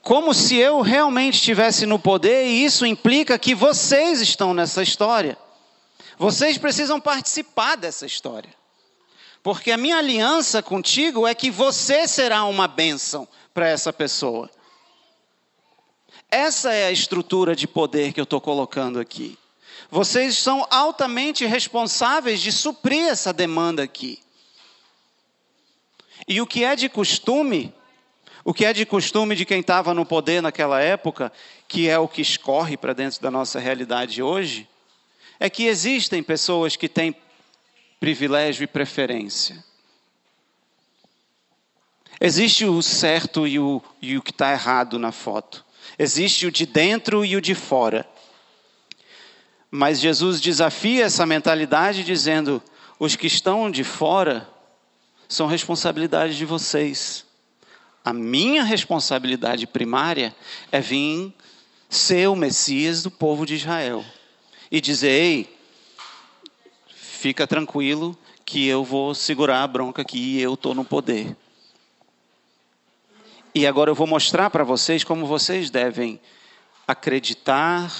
[0.01, 5.38] como se eu realmente estivesse no poder, e isso implica que vocês estão nessa história.
[6.17, 8.49] Vocês precisam participar dessa história.
[9.43, 14.49] Porque a minha aliança contigo é que você será uma bênção para essa pessoa.
[16.31, 19.37] Essa é a estrutura de poder que eu estou colocando aqui.
[19.89, 24.17] Vocês são altamente responsáveis de suprir essa demanda aqui.
[26.25, 27.73] E o que é de costume,
[28.45, 31.33] o que é de costume de quem estava no poder naquela época,
[31.67, 34.69] que é o que escorre para dentro da nossa realidade hoje,
[35.37, 37.13] é que existem pessoas que têm
[37.99, 39.61] privilégio e preferência.
[42.21, 45.65] Existe o certo e o, e o que está errado na foto.
[45.97, 48.08] Existe o de dentro e o de fora.
[49.69, 52.62] Mas Jesus desafia essa mentalidade dizendo:
[52.99, 54.47] os que estão de fora
[55.27, 57.25] são responsabilidade de vocês.
[58.04, 60.36] A minha responsabilidade primária
[60.71, 61.34] é vir
[61.89, 64.04] ser o Messias do povo de Israel
[64.71, 65.58] e dizer: ei,
[66.88, 71.38] fica tranquilo que eu vou segurar a bronca aqui e eu estou no poder.
[73.53, 76.21] E agora eu vou mostrar para vocês como vocês devem
[76.87, 77.91] acreditar,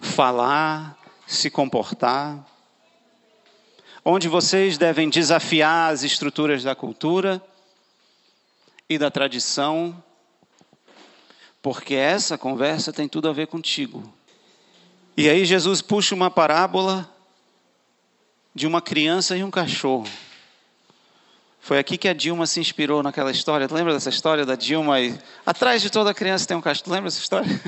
[0.00, 0.98] falar,
[1.28, 2.44] se comportar.
[4.04, 7.40] Onde vocês devem desafiar as estruturas da cultura
[8.88, 10.02] e da tradição,
[11.62, 14.12] porque essa conversa tem tudo a ver contigo.
[15.16, 17.08] E aí Jesus puxa uma parábola
[18.52, 20.08] de uma criança e um cachorro.
[21.60, 23.68] Foi aqui que a Dilma se inspirou naquela história.
[23.68, 25.00] Tu lembra dessa história da Dilma?
[25.00, 25.16] E...
[25.44, 26.84] Atrás de toda criança tem um cachorro.
[26.84, 27.60] Tu lembra dessa história?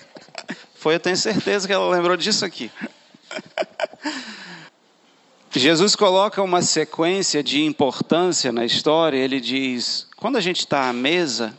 [0.76, 2.70] Foi, eu tenho certeza que ela lembrou disso aqui.
[5.52, 9.18] Jesus coloca uma sequência de importância na história.
[9.18, 11.58] Ele diz: quando a gente está à mesa,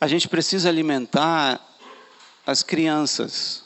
[0.00, 1.60] a gente precisa alimentar
[2.46, 3.64] as crianças.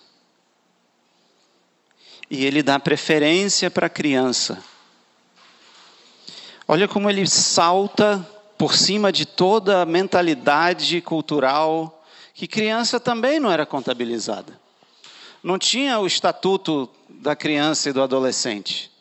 [2.31, 4.63] E ele dá preferência para a criança.
[6.69, 8.25] Olha como ele salta
[8.59, 12.05] por cima de toda a mentalidade cultural
[12.35, 14.61] que criança também não era contabilizada.
[15.43, 18.93] Não tinha o estatuto da criança e do adolescente.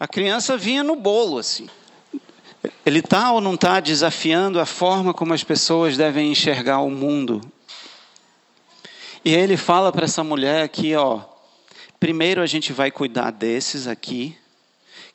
[0.00, 1.68] A criança vinha no bolo assim.
[2.84, 7.40] Ele está ou não está desafiando a forma como as pessoas devem enxergar o mundo
[9.24, 11.20] e ele fala para essa mulher aqui, ó,
[11.98, 14.36] primeiro a gente vai cuidar desses aqui,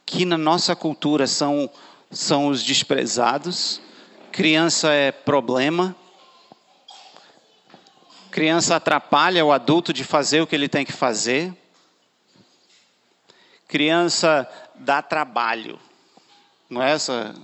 [0.05, 1.69] que na nossa cultura são
[2.13, 3.81] são os desprezados.
[4.31, 5.95] Criança é problema.
[8.31, 11.53] Criança atrapalha o adulto de fazer o que ele tem que fazer.
[13.67, 15.79] Criança dá trabalho.
[16.69, 17.35] Não é essa?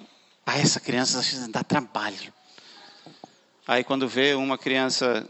[0.46, 2.34] Ah, essa criança dá trabalho.
[3.68, 5.28] Aí quando vê uma criança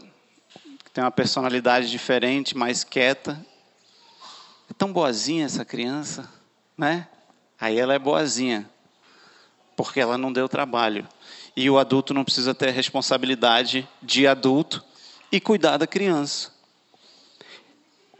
[0.92, 3.44] tem uma personalidade diferente, mais quieta.
[4.68, 6.28] É tão boazinha essa criança,
[6.76, 7.06] né?
[7.60, 8.68] Aí ela é boazinha,
[9.76, 11.06] porque ela não deu trabalho.
[11.56, 14.82] E o adulto não precisa ter responsabilidade de adulto
[15.30, 16.52] e cuidar da criança.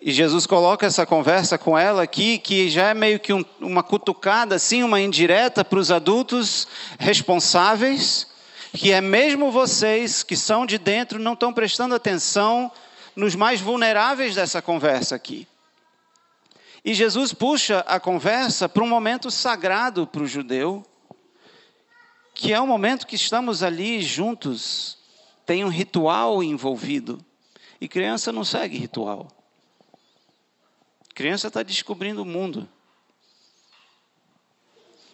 [0.03, 3.83] E Jesus coloca essa conversa com ela aqui, que já é meio que um, uma
[3.83, 6.67] cutucada, assim, uma indireta para os adultos
[6.99, 8.31] responsáveis
[8.73, 12.71] que é mesmo vocês que são de dentro não estão prestando atenção
[13.17, 15.47] nos mais vulneráveis dessa conversa aqui.
[16.85, 20.85] E Jesus puxa a conversa para um momento sagrado para o judeu,
[22.35, 24.99] que é o momento que estamos ali juntos,
[25.45, 27.25] tem um ritual envolvido.
[27.81, 29.29] E criança não segue ritual.
[31.15, 32.69] Criança está descobrindo o mundo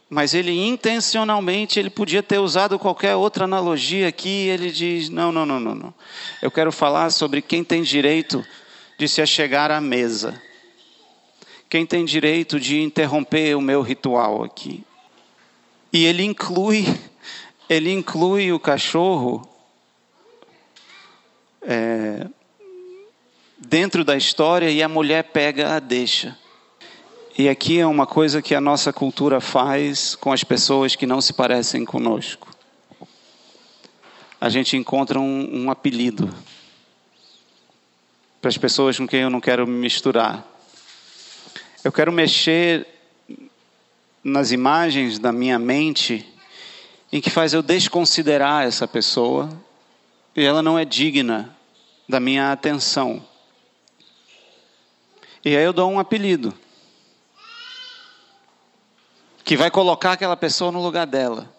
[0.09, 4.47] mas ele intencionalmente ele podia ter usado qualquer outra analogia aqui.
[4.47, 5.95] Ele diz: não, não, não, não, não.
[6.41, 8.45] Eu quero falar sobre quem tem direito
[8.99, 10.41] de se achegar à mesa.
[11.69, 14.85] Quem tem direito de interromper o meu ritual aqui?
[15.93, 16.85] E ele inclui,
[17.69, 19.49] ele inclui o cachorro
[21.62, 22.27] é,
[23.59, 26.39] dentro da história e a mulher pega a deixa.
[27.37, 31.21] E aqui é uma coisa que a nossa cultura faz com as pessoas que não
[31.21, 32.49] se parecem conosco.
[34.41, 36.33] A gente encontra um, um apelido.
[38.41, 40.56] para as pessoas com quem eu não quero me misturar.
[41.87, 42.84] Eu quero mexer
[44.24, 46.28] nas imagens da minha mente
[47.12, 49.49] em que faz eu desconsiderar essa pessoa
[50.34, 51.57] e ela não é digna
[52.09, 53.24] da minha atenção.
[55.45, 56.53] E aí eu dou um apelido
[59.45, 61.55] que vai colocar aquela pessoa no lugar dela.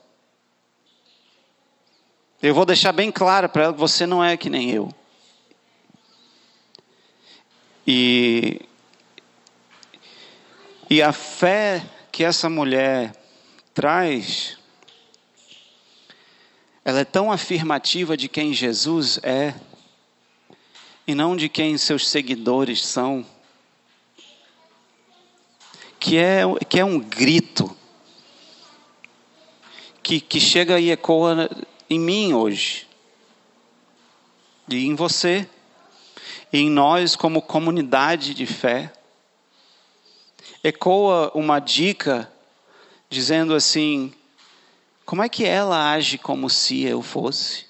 [2.43, 4.93] Eu vou deixar bem claro para ela que você não é que nem eu.
[7.87, 8.66] E,
[10.89, 13.13] e a fé que essa mulher
[13.73, 14.57] traz,
[16.83, 19.53] ela é tão afirmativa de quem Jesus é,
[21.05, 23.25] e não de quem seus seguidores são,
[25.99, 27.75] que é, que é um grito
[30.01, 31.49] que, que chega e ecoa
[31.89, 32.87] em mim hoje,
[34.69, 35.47] e em você
[36.51, 38.93] e em nós como comunidade de fé.
[40.67, 42.29] Ecoa uma dica
[43.09, 44.13] dizendo assim:
[45.05, 47.67] como é que ela age como se eu fosse?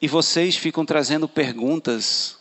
[0.00, 2.36] E vocês ficam trazendo perguntas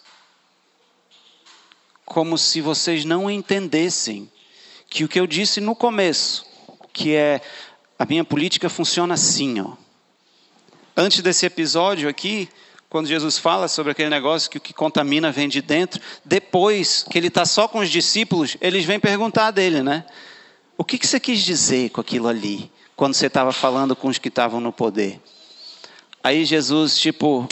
[2.03, 4.27] como se vocês não entendessem
[4.89, 6.43] que o que eu disse no começo,
[6.91, 7.41] que é
[7.99, 9.77] a minha política funciona assim, ó.
[10.97, 12.49] Antes desse episódio aqui,
[12.91, 17.17] quando Jesus fala sobre aquele negócio que o que contamina vem de dentro, depois que
[17.17, 20.05] ele está só com os discípulos, eles vêm perguntar dele, né?
[20.77, 24.17] O que, que você quis dizer com aquilo ali, quando você estava falando com os
[24.17, 25.21] que estavam no poder?
[26.21, 27.47] Aí Jesus, tipo,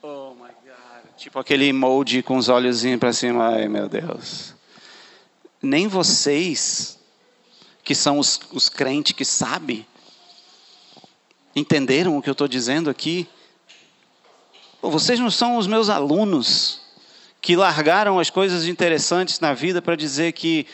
[0.00, 4.54] oh my God, tipo aquele emoji com os olhozinhos para cima, ai meu Deus.
[5.60, 7.00] Nem vocês,
[7.82, 9.84] que são os, os crentes que sabem,
[11.56, 13.28] entenderam o que eu estou dizendo aqui?
[14.82, 16.80] Vocês não são os meus alunos
[17.40, 20.66] que largaram as coisas interessantes na vida para dizer que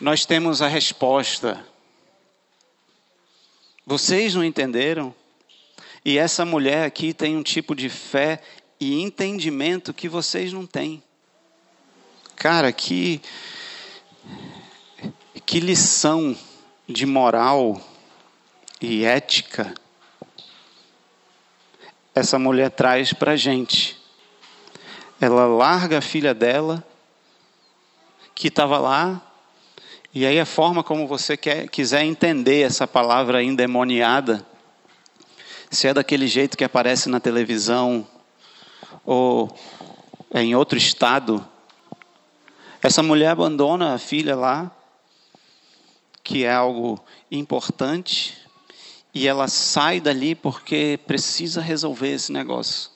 [0.00, 1.62] nós temos a resposta.
[3.86, 5.14] Vocês não entenderam?
[6.02, 8.40] E essa mulher aqui tem um tipo de fé
[8.80, 11.02] e entendimento que vocês não têm.
[12.34, 13.20] Cara, que
[15.44, 16.36] que lição
[16.88, 17.80] de moral
[18.80, 19.74] e ética
[22.14, 24.00] essa mulher traz para a gente.
[25.20, 26.84] Ela larga a filha dela,
[28.34, 29.20] que estava lá,
[30.14, 34.46] e aí a forma como você quer, quiser entender essa palavra endemoniada,
[35.70, 38.06] se é daquele jeito que aparece na televisão,
[39.06, 39.56] ou
[40.34, 41.46] é em outro estado,
[42.82, 44.70] essa mulher abandona a filha lá,
[46.22, 48.41] que é algo importante,
[49.14, 52.90] e ela sai dali porque precisa resolver esse negócio.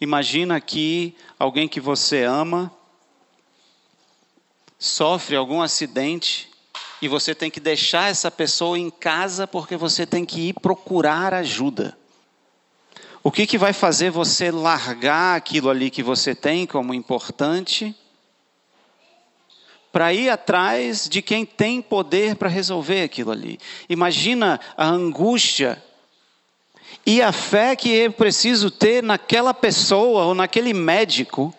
[0.00, 2.72] Imagina que alguém que você ama
[4.78, 6.50] sofre algum acidente
[7.00, 11.34] e você tem que deixar essa pessoa em casa porque você tem que ir procurar
[11.34, 11.96] ajuda.
[13.22, 17.94] O que, que vai fazer você largar aquilo ali que você tem como importante
[19.92, 23.60] para ir atrás de quem tem poder para resolver aquilo ali.
[23.88, 25.82] Imagina a angústia
[27.04, 31.54] e a fé que eu preciso ter naquela pessoa ou naquele médico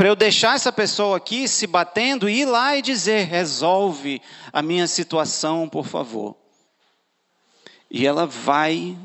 [0.00, 4.62] para eu deixar essa pessoa aqui se batendo e ir lá e dizer: resolve a
[4.62, 6.34] minha situação, por favor.
[7.90, 8.96] E ela vai.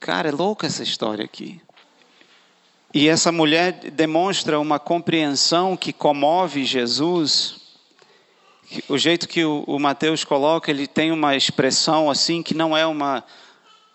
[0.00, 1.60] Cara, é louca essa história aqui.
[2.92, 7.60] E essa mulher demonstra uma compreensão que comove Jesus.
[8.88, 13.24] O jeito que o, Mateus coloca, ele tem uma expressão assim que não é uma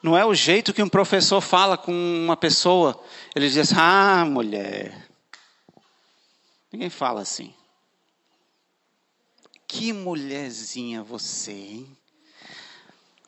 [0.02, 3.02] não é o jeito que um professor fala com uma pessoa.
[3.36, 5.10] Ele diz assim: "Ah, mulher".
[6.72, 7.54] Ninguém fala assim.
[9.68, 11.98] Que mulherzinha você, hein?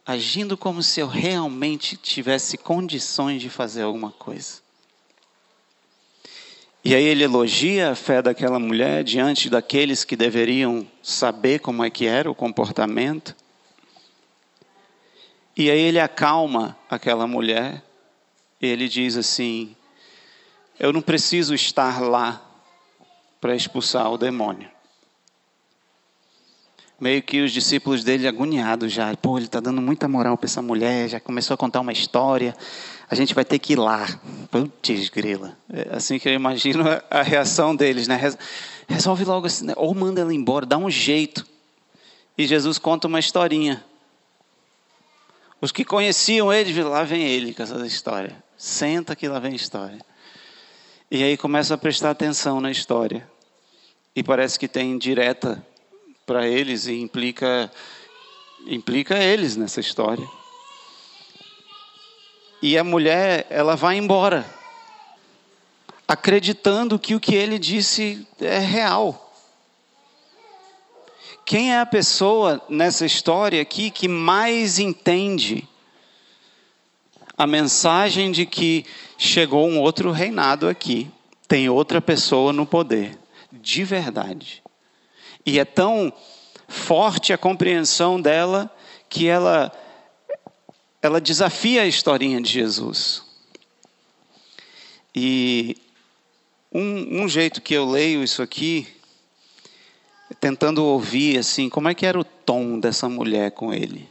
[0.05, 4.66] Agindo como se eu realmente tivesse condições de fazer alguma coisa.
[6.87, 11.89] E aí ele elogia a fé daquela mulher diante daqueles que deveriam saber como é
[11.89, 13.35] que era o comportamento.
[15.57, 17.83] E aí ele acalma aquela mulher.
[18.61, 19.75] E ele diz assim:
[20.79, 22.41] Eu não preciso estar lá
[23.41, 24.71] para expulsar o demônio.
[26.97, 29.13] Meio que os discípulos dele agoniados já.
[29.17, 32.55] Pô, ele está dando muita moral para essa mulher, já começou a contar uma história
[33.09, 34.05] a gente vai ter que ir lá.
[34.51, 35.57] Putz, grila.
[35.71, 38.19] É assim que eu imagino a reação deles, né?
[38.87, 39.73] Resolve logo assim, né?
[39.77, 41.45] ou manda ela embora, dá um jeito.
[42.37, 43.83] E Jesus conta uma historinha.
[45.59, 48.43] Os que conheciam ele, lá vem ele com essa história.
[48.57, 49.99] Senta que lá vem a história.
[51.09, 53.27] E aí começa a prestar atenção na história.
[54.15, 55.65] E parece que tem direta
[56.25, 57.71] para eles e implica
[58.67, 60.27] implica eles nessa história.
[62.61, 64.45] E a mulher, ela vai embora,
[66.07, 69.31] acreditando que o que ele disse é real.
[71.45, 75.67] Quem é a pessoa nessa história aqui que mais entende
[77.37, 78.85] a mensagem de que
[79.17, 81.09] chegou um outro reinado aqui,
[81.47, 83.17] tem outra pessoa no poder,
[83.51, 84.63] de verdade.
[85.45, 86.11] E é tão
[86.67, 88.69] forte a compreensão dela
[89.07, 89.71] que ela
[91.07, 93.23] ela desafia a historinha de Jesus.
[95.15, 95.75] E
[96.71, 98.87] um, um jeito que eu leio isso aqui
[100.39, 104.07] tentando ouvir assim, como é que era o tom dessa mulher com ele.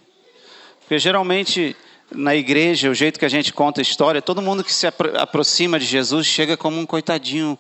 [0.81, 1.77] Porque geralmente
[2.11, 5.79] na igreja, o jeito que a gente conta a história, todo mundo que se aproxima
[5.79, 7.59] de Jesus chega como um coitadinho.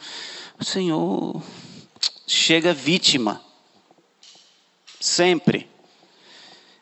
[0.58, 1.42] O Senhor
[2.26, 3.42] chega vítima.
[5.00, 5.68] Sempre.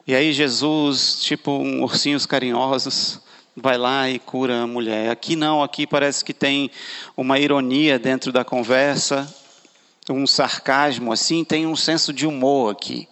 [0.06, 3.20] E aí Jesus, tipo um ursinhos carinhosos,
[3.56, 5.10] vai lá e cura a mulher.
[5.10, 6.70] Aqui não, aqui parece que tem
[7.16, 9.32] uma ironia dentro da conversa,
[10.10, 13.08] um sarcasmo assim, tem um senso de humor aqui.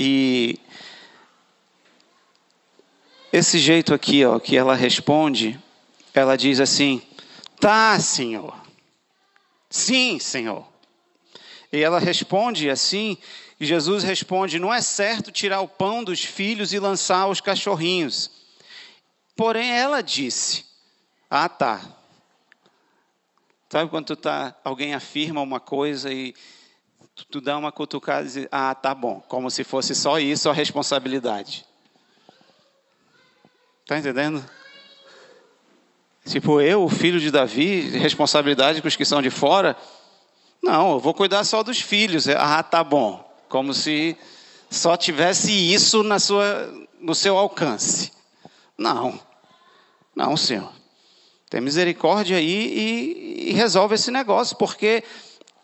[0.00, 0.58] E
[3.30, 5.60] esse jeito aqui, ó, que ela responde,
[6.14, 7.02] ela diz assim:
[7.60, 8.56] "Tá, Senhor.
[9.68, 10.73] Sim, Senhor."
[11.74, 13.18] E ela responde assim,
[13.58, 18.30] e Jesus responde: "Não é certo tirar o pão dos filhos e lançar aos cachorrinhos."
[19.36, 20.64] Porém ela disse:
[21.28, 21.80] "Ah, tá.
[23.68, 26.32] Sabe quando tu tá, alguém afirma uma coisa e
[27.14, 30.48] tu, tu dá uma cutucada e diz, ah, tá bom, como se fosse só isso
[30.48, 31.64] a responsabilidade.
[33.84, 34.48] Tá entendendo?
[36.24, 39.76] Tipo, eu, o filho de Davi, responsabilidade com os que são de fora?
[40.64, 42.26] Não, eu vou cuidar só dos filhos.
[42.26, 43.22] Ah, tá bom.
[43.50, 44.16] Como se
[44.70, 48.10] só tivesse isso na sua, no seu alcance.
[48.76, 49.20] Não.
[50.16, 50.72] Não, Senhor.
[51.50, 55.04] Tem misericórdia aí e, e resolve esse negócio, porque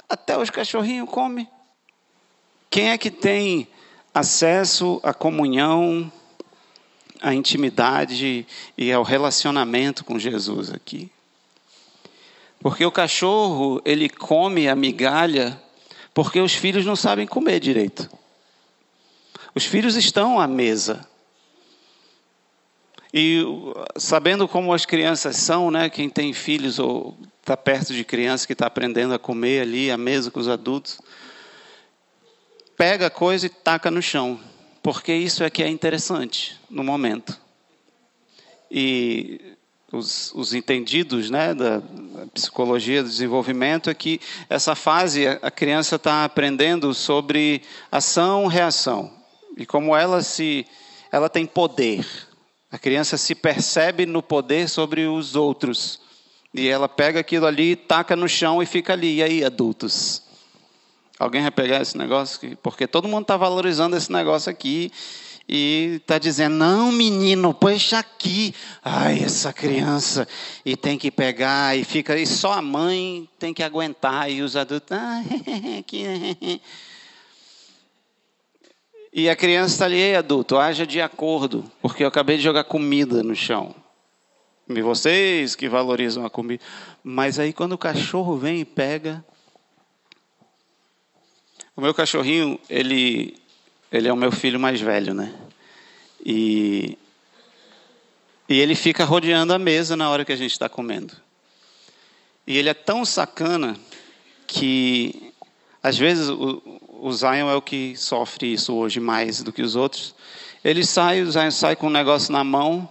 [0.06, 1.48] até os cachorrinhos comem.
[2.68, 3.66] Quem é que tem
[4.12, 6.12] acesso à comunhão,
[7.22, 8.46] à intimidade
[8.76, 11.10] e ao relacionamento com Jesus aqui?
[12.60, 15.60] Porque o cachorro, ele come a migalha
[16.12, 18.10] porque os filhos não sabem comer direito.
[19.54, 21.06] Os filhos estão à mesa.
[23.12, 23.42] E
[23.96, 28.52] sabendo como as crianças são, né, quem tem filhos ou está perto de criança que
[28.52, 31.00] está aprendendo a comer ali à mesa com os adultos,
[32.76, 34.38] pega a coisa e taca no chão,
[34.82, 37.36] porque isso é que é interessante no momento.
[38.70, 39.56] E
[39.92, 41.82] os, os entendidos né, da,
[42.32, 49.12] psicologia do desenvolvimento é que essa fase a criança está aprendendo sobre ação, reação
[49.56, 50.66] e como ela se
[51.10, 52.06] ela tem poder
[52.70, 56.00] a criança se percebe no poder sobre os outros.
[56.54, 59.16] E ela pega aquilo ali, taca no chão e fica ali.
[59.16, 60.22] E aí, adultos?
[61.18, 62.56] Alguém vai pegar esse negócio?
[62.62, 64.92] Porque todo mundo está valorizando esse negócio aqui
[65.52, 68.54] e está dizendo: não, menino, puxa aqui.
[68.84, 70.28] Ai, essa criança.
[70.64, 72.16] E tem que pegar e fica.
[72.16, 74.30] E só a mãe tem que aguentar.
[74.30, 74.96] E os adultos.
[74.96, 75.22] Ah,
[75.84, 76.60] que.
[79.12, 82.62] E a criança está ali, ei adulto, haja de acordo, porque eu acabei de jogar
[82.62, 83.74] comida no chão.
[84.68, 86.62] E vocês que valorizam a comida.
[87.02, 89.24] Mas aí quando o cachorro vem e pega.
[91.74, 93.36] O meu cachorrinho, ele,
[93.90, 95.34] ele é o meu filho mais velho, né?
[96.24, 96.96] E,
[98.48, 101.14] e ele fica rodeando a mesa na hora que a gente está comendo.
[102.46, 103.76] E ele é tão sacana
[104.46, 105.32] que
[105.82, 106.62] às vezes o,
[107.00, 110.14] o Zion é o que sofre isso hoje mais do que os outros.
[110.62, 112.88] Ele sai, o Zion sai com um negócio na mão,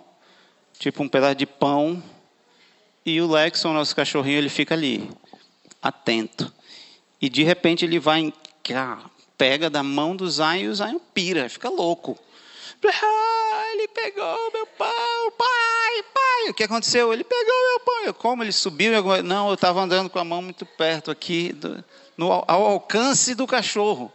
[0.80, 2.02] tipo um pedaço de pão,
[3.06, 5.10] e o Lexon, nosso cachorrinho, ele fica ali,
[5.82, 6.52] atento.
[7.22, 8.34] E de repente ele vai,
[9.40, 12.16] pega da mão do Zion e o Zion pira, fica louco.
[12.86, 16.50] Ah, ele pegou meu pão, pai, pai.
[16.50, 17.12] O que aconteceu?
[17.12, 18.14] Ele pegou meu pão.
[18.14, 18.92] como ele subiu?
[19.24, 21.52] Não, eu estava andando com a mão muito perto aqui.
[21.54, 21.84] Do
[22.20, 24.12] no, ao alcance do cachorro.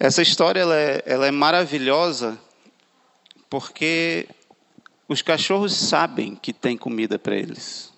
[0.00, 2.36] Essa história ela é, ela é maravilhosa
[3.48, 4.26] porque
[5.08, 7.92] os cachorros sabem que tem comida para eles.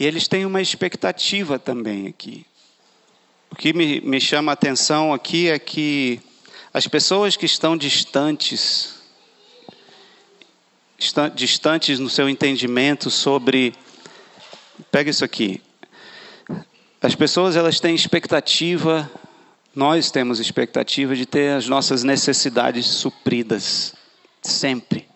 [0.00, 2.44] E eles têm uma expectativa também aqui.
[3.54, 6.20] O que me, me chama a atenção aqui é que
[6.72, 8.96] as pessoas que estão distantes
[11.36, 13.72] distantes no seu entendimento sobre.
[14.90, 15.62] Pega isso aqui.
[17.00, 19.08] As pessoas elas têm expectativa,
[19.72, 23.94] nós temos expectativa de ter as nossas necessidades supridas
[24.42, 25.08] sempre.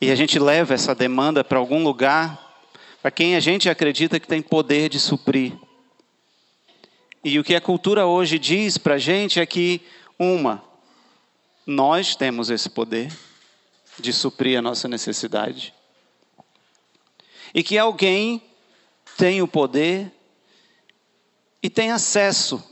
[0.00, 2.66] E a gente leva essa demanda para algum lugar
[3.00, 5.52] para quem a gente acredita que tem poder de suprir.
[7.22, 9.82] E o que a cultura hoje diz para a gente é que,
[10.18, 10.62] uma,
[11.66, 13.12] nós temos esse poder
[13.98, 15.74] de suprir a nossa necessidade.
[17.54, 18.42] E que alguém
[19.16, 20.10] tem o poder
[21.62, 22.62] e tem acesso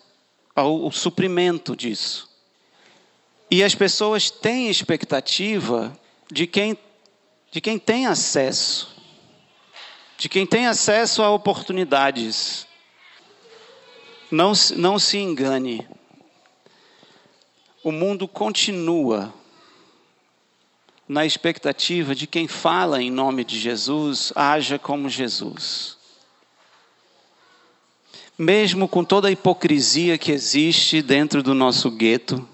[0.55, 2.29] ao, ao suprimento disso.
[3.51, 5.99] E as pessoas têm expectativa
[6.31, 6.79] de quem,
[7.51, 8.95] de quem tem acesso,
[10.19, 12.68] de quem tem acesso a oportunidades.
[14.31, 15.87] Não, não se engane,
[17.83, 19.33] o mundo continua
[21.09, 25.97] na expectativa de quem fala em nome de Jesus haja como Jesus.
[28.37, 32.47] Mesmo com toda a hipocrisia que existe dentro do nosso gueto,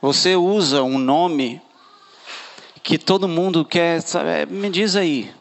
[0.00, 1.60] você usa um nome
[2.82, 4.46] que todo mundo quer saber.
[4.46, 5.34] Me diz aí.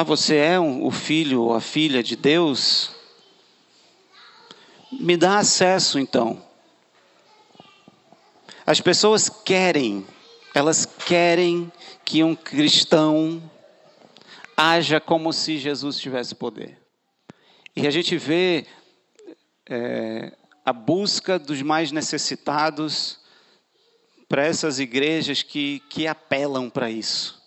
[0.00, 2.92] Ah, você é um, o filho ou a filha de Deus?
[4.92, 6.40] Me dá acesso então.
[8.64, 10.06] As pessoas querem,
[10.54, 11.72] elas querem
[12.04, 13.42] que um cristão
[14.56, 16.78] haja como se Jesus tivesse poder.
[17.74, 18.66] E a gente vê
[19.68, 20.32] é,
[20.64, 23.18] a busca dos mais necessitados
[24.28, 27.37] para essas igrejas que, que apelam para isso.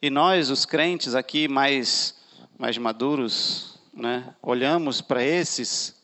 [0.00, 2.14] E nós, os crentes aqui mais,
[2.58, 5.98] mais maduros, né, olhamos para esses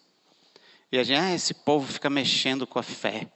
[0.94, 3.26] e a gente, ah, esse povo fica mexendo com a fé.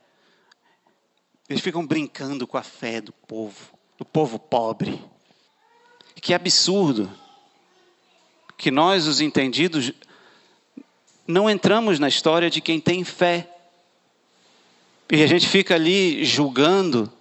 [1.48, 5.04] Eles ficam brincando com a fé do povo, do povo pobre.
[6.14, 7.10] Que absurdo
[8.56, 9.92] que nós, os entendidos,
[11.26, 13.52] não entramos na história de quem tem fé.
[15.10, 17.12] E a gente fica ali julgando,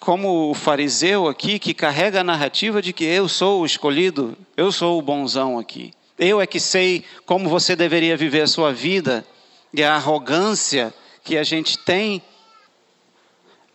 [0.00, 4.72] como o fariseu aqui, que carrega a narrativa de que eu sou o escolhido, eu
[4.72, 5.92] sou o bonzão aqui.
[6.18, 9.24] Eu é que sei como você deveria viver a sua vida.
[9.72, 10.92] E a arrogância
[11.22, 12.20] que a gente tem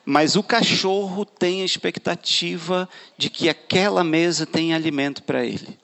[0.05, 5.80] mas o cachorro tem a expectativa de que aquela mesa tem alimento para ele.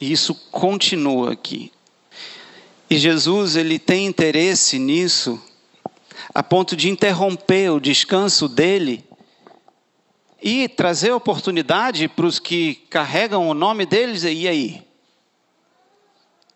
[0.00, 1.72] E isso continua aqui.
[2.88, 5.42] E Jesus ele tem interesse nisso
[6.34, 9.04] a ponto de interromper o descanso dele
[10.42, 14.82] e trazer oportunidade para os que carregam o nome deles e aí?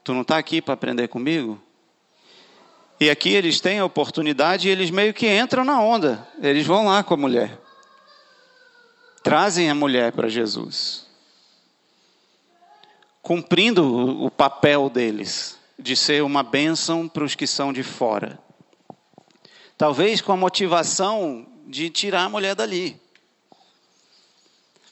[0.03, 1.62] Tu não está aqui para aprender comigo?
[3.01, 6.26] E aqui eles têm a oportunidade e eles meio que entram na onda.
[6.43, 7.57] Eles vão lá com a mulher.
[9.22, 11.07] Trazem a mulher para Jesus.
[13.22, 18.39] Cumprindo o papel deles de ser uma bênção para os que são de fora.
[19.79, 23.01] Talvez com a motivação de tirar a mulher dali.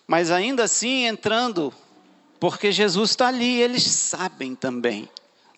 [0.06, 1.74] Mas ainda assim entrando,
[2.40, 5.08] porque Jesus está ali, eles sabem também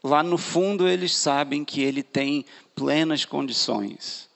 [0.02, 4.28] lá no fundo eles sabem que ele tem plenas condições.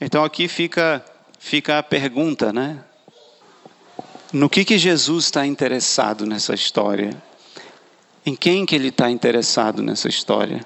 [0.00, 1.04] Então aqui fica,
[1.38, 2.84] fica a pergunta, né?
[4.32, 7.20] No que, que Jesus está interessado nessa história?
[8.24, 10.64] Em quem que ele está interessado nessa história?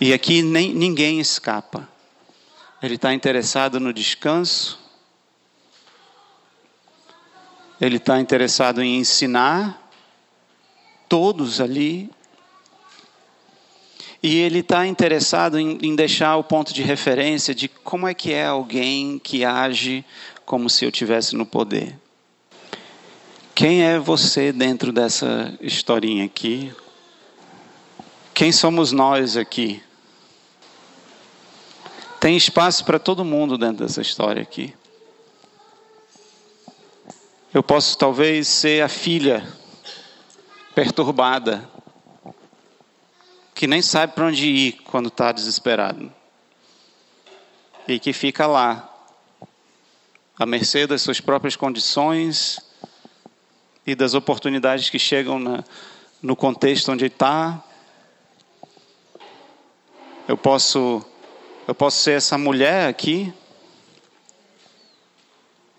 [0.00, 1.86] E aqui nem, ninguém escapa.
[2.82, 4.80] Ele está interessado no descanso,
[7.78, 9.90] ele está interessado em ensinar
[11.06, 12.08] todos ali.
[14.22, 18.32] E ele está interessado em, em, deixar o ponto de referência de como é que
[18.32, 20.04] é alguém que age
[20.44, 21.98] como se eu tivesse no poder.
[23.54, 26.72] Quem é você dentro dessa historinha aqui?
[28.34, 29.82] Quem somos nós aqui?
[32.20, 34.74] Tem espaço para todo mundo dentro dessa história aqui.
[37.52, 39.44] Eu posso talvez ser a filha
[40.74, 41.66] perturbada,
[43.54, 46.12] que nem sabe para onde ir quando está desesperado,
[47.88, 48.86] e que fica lá,
[50.38, 52.60] à mercê das suas próprias condições
[53.86, 55.64] e das oportunidades que chegam na,
[56.22, 57.64] no contexto onde está.
[60.28, 61.02] Eu posso,
[61.70, 63.32] eu posso ser essa mulher aqui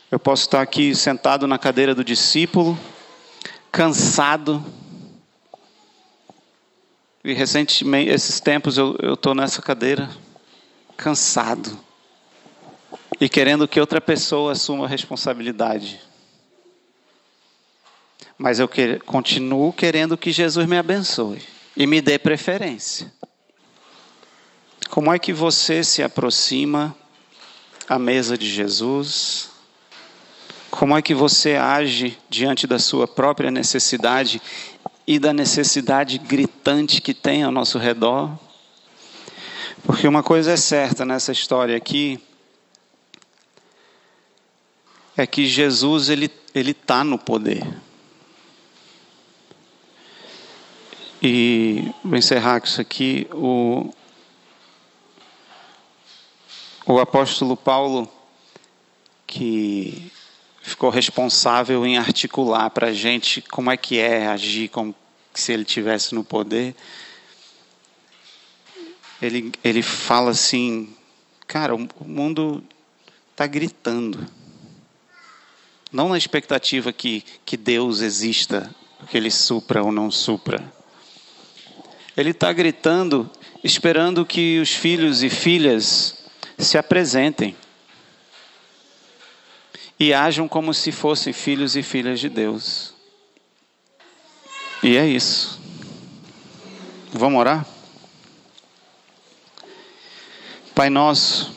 [0.10, 2.80] eu posso estar aqui sentado na cadeira do discípulo,
[3.72, 4.64] cansado,
[7.24, 10.10] E recentemente, esses tempos, eu estou nessa cadeira,
[10.96, 11.78] cansado.
[13.20, 16.02] E querendo que outra pessoa assuma a responsabilidade.
[18.38, 21.42] Mas eu que, continuo querendo que Jesus me abençoe
[21.76, 23.12] e me dê preferência.
[24.92, 26.94] Como é que você se aproxima
[27.88, 29.50] à mesa de Jesus?
[30.70, 34.42] Como é que você age diante da sua própria necessidade
[35.08, 38.38] e da necessidade gritante que tem ao nosso redor?
[39.82, 42.20] Porque uma coisa é certa nessa história aqui
[45.16, 47.66] é que Jesus ele ele está no poder.
[51.24, 53.26] E vou encerrar com isso aqui.
[53.32, 53.94] O,
[56.92, 58.12] o apóstolo Paulo,
[59.26, 60.12] que
[60.62, 64.94] ficou responsável em articular para a gente como é que é agir como
[65.34, 66.76] se ele tivesse no poder.
[69.22, 70.94] Ele, ele fala assim,
[71.48, 72.62] cara, o mundo
[73.32, 74.28] está gritando.
[75.92, 78.74] Não na expectativa que, que Deus exista,
[79.10, 80.64] que Ele supra ou não supra.
[82.16, 83.30] Ele está gritando,
[83.64, 86.21] esperando que os filhos e filhas
[86.62, 87.56] se apresentem
[90.00, 92.94] e ajam como se fossem filhos e filhas de Deus.
[94.84, 95.60] E é isso.
[97.14, 97.66] Vamos orar?
[100.74, 101.54] Pai nosso,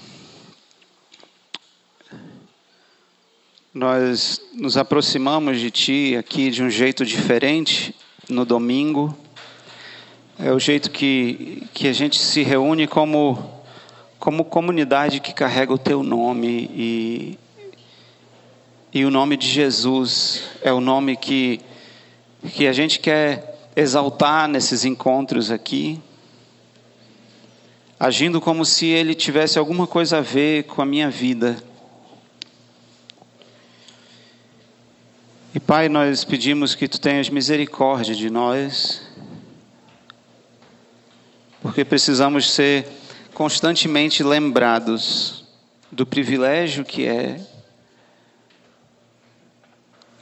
[3.73, 7.95] nós nos aproximamos de Ti aqui de um jeito diferente
[8.29, 9.17] no domingo.
[10.39, 13.54] É o jeito que, que a gente se reúne como,
[14.25, 17.39] como comunidade que carrega o Teu nome e,
[18.91, 21.61] e o nome de Jesus é o nome que,
[22.55, 26.01] que a gente quer exaltar nesses encontros aqui,
[28.01, 31.63] agindo como se ele tivesse alguma coisa a ver com a minha vida.
[35.55, 39.03] E Pai, nós pedimos que tu tenhas misericórdia de nós,
[41.61, 43.04] porque precisamos ser
[43.35, 45.45] constantemente lembrados
[45.91, 47.41] do privilégio que é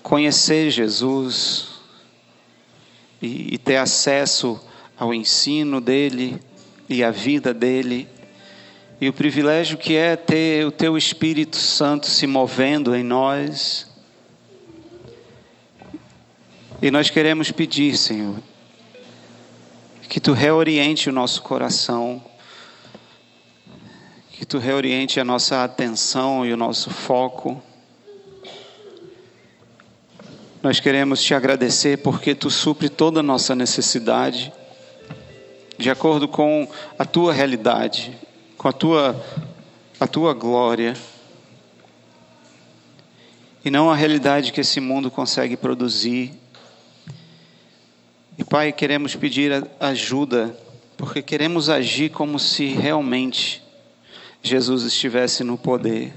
[0.03, 1.69] conhecer Jesus
[3.21, 4.59] e, e ter acesso
[4.99, 6.41] ao ensino dele
[6.89, 8.09] e à vida dele,
[9.01, 13.91] e o privilégio que é ter o teu Espírito Santo se movendo em nós.
[16.81, 18.37] E nós queremos pedir, Senhor,
[20.09, 22.23] que tu reoriente o nosso coração,
[24.43, 27.63] que tu reoriente a nossa atenção e o nosso foco
[30.61, 34.53] nós queremos te agradecer porque tu supre toda a nossa necessidade,
[35.79, 36.69] de acordo com
[36.99, 38.19] a tua realidade,
[38.59, 39.25] com a tua,
[40.01, 40.97] a tua glória,
[43.65, 46.33] e não a realidade que esse mundo consegue produzir.
[48.37, 50.53] E Pai, queremos pedir ajuda,
[50.97, 53.62] porque queremos agir como se realmente
[54.43, 56.13] Jesus estivesse no poder,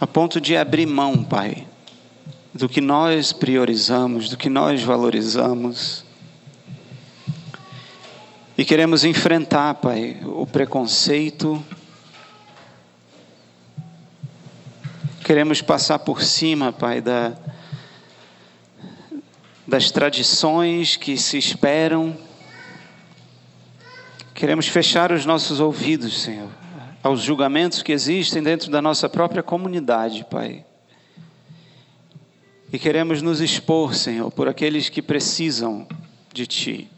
[0.00, 1.66] a ponto de abrir mão, Pai
[2.54, 6.04] do que nós priorizamos, do que nós valorizamos.
[8.56, 11.62] E queremos enfrentar, Pai, o preconceito.
[15.24, 17.32] Queremos passar por cima, Pai, da,
[19.66, 22.16] das tradições que se esperam.
[24.34, 26.50] Queremos fechar os nossos ouvidos, Senhor,
[27.04, 30.64] aos julgamentos que existem dentro da nossa própria comunidade, Pai.
[32.72, 35.86] E queremos nos expor, Senhor, por aqueles que precisam
[36.32, 36.90] de Ti.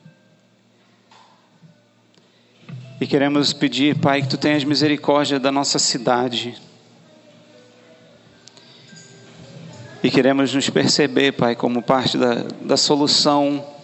[2.99, 6.57] E queremos pedir, Pai, que Tu tenhas misericórdia da nossa cidade.
[10.03, 13.76] E queremos nos perceber, Pai, como parte da, da solução.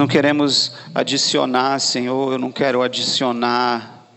[0.00, 4.08] Não queremos adicionar, Senhor, eu não quero adicionar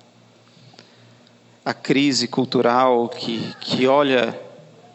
[1.66, 4.40] a crise cultural que, que olha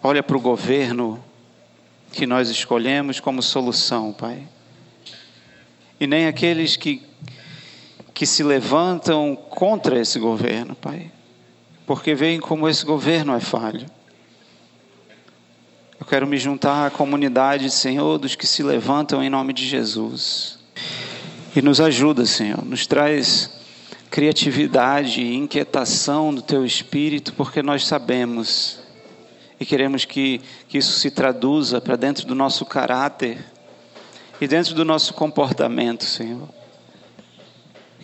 [0.02, 1.22] olha para o governo
[2.10, 4.48] que nós escolhemos como solução, Pai.
[6.00, 7.02] E nem aqueles que,
[8.14, 11.12] que se levantam contra esse governo, Pai.
[11.86, 13.84] Porque veem como esse governo é falho.
[16.00, 20.57] Eu quero me juntar à comunidade, Senhor, dos que se levantam em nome de Jesus.
[21.54, 23.50] E nos ajuda, Senhor, nos traz
[24.10, 28.80] criatividade e inquietação do teu espírito, porque nós sabemos
[29.60, 33.38] e queremos que, que isso se traduza para dentro do nosso caráter
[34.40, 36.48] e dentro do nosso comportamento, Senhor.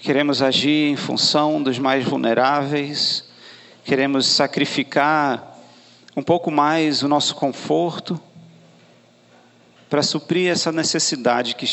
[0.00, 3.24] Queremos agir em função dos mais vulneráveis,
[3.84, 5.58] queremos sacrificar
[6.16, 8.20] um pouco mais o nosso conforto
[9.88, 11.64] para suprir essa necessidade que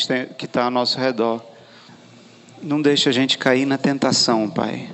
[0.44, 1.44] está ao nosso redor.
[2.62, 4.88] Não deixe a gente cair na tentação, Pai,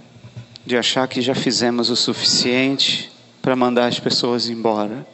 [0.65, 3.11] de achar que já fizemos o suficiente
[3.43, 5.07] para mandar as pessoas embora.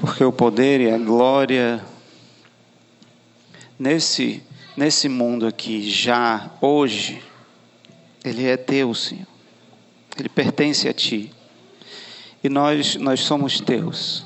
[0.00, 1.82] Porque o poder e a glória
[3.78, 4.42] nesse,
[4.76, 7.22] nesse mundo aqui, já, hoje,
[8.24, 9.26] ele é teu, Senhor.
[10.18, 11.32] Ele pertence a ti.
[12.42, 14.24] E nós, nós somos teus.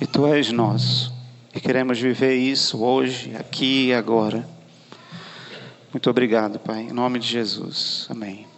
[0.00, 1.11] E tu és nosso.
[1.54, 4.48] E queremos viver isso hoje, aqui e agora.
[5.92, 6.82] Muito obrigado, Pai.
[6.82, 8.06] Em nome de Jesus.
[8.08, 8.51] Amém.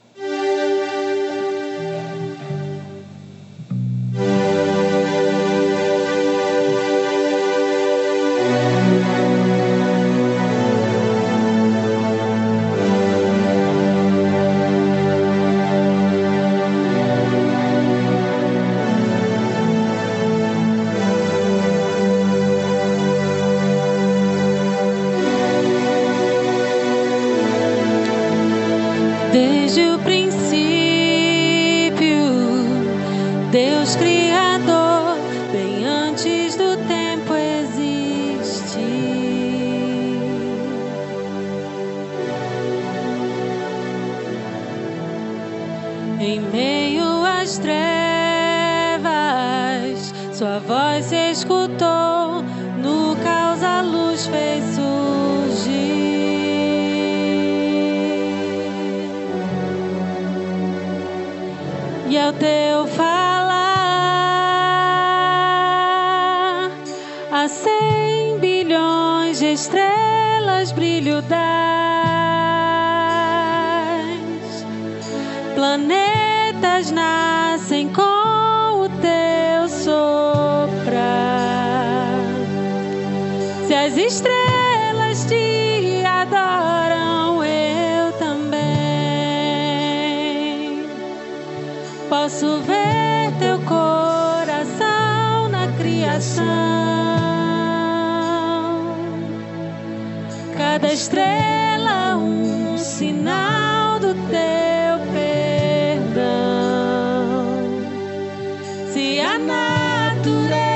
[100.95, 106.25] Estrela um sinal do teu perdão.
[108.93, 110.69] Se a natureza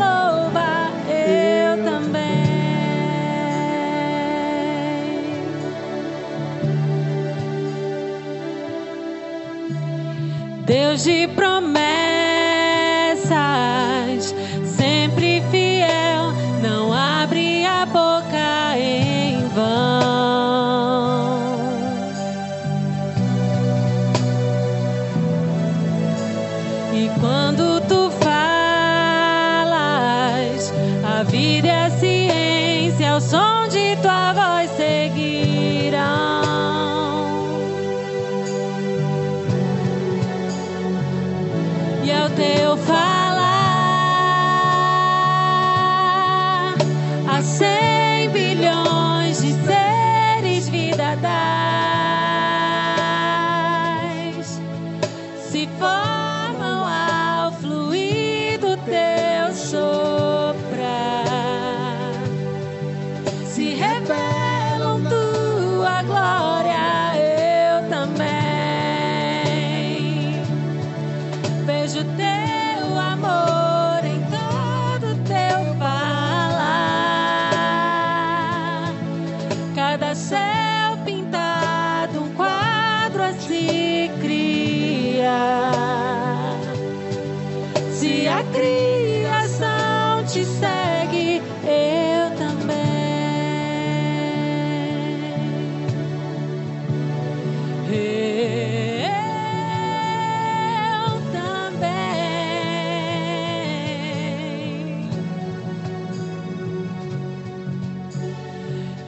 [0.00, 2.46] louva, eu também.
[10.64, 11.28] Deus de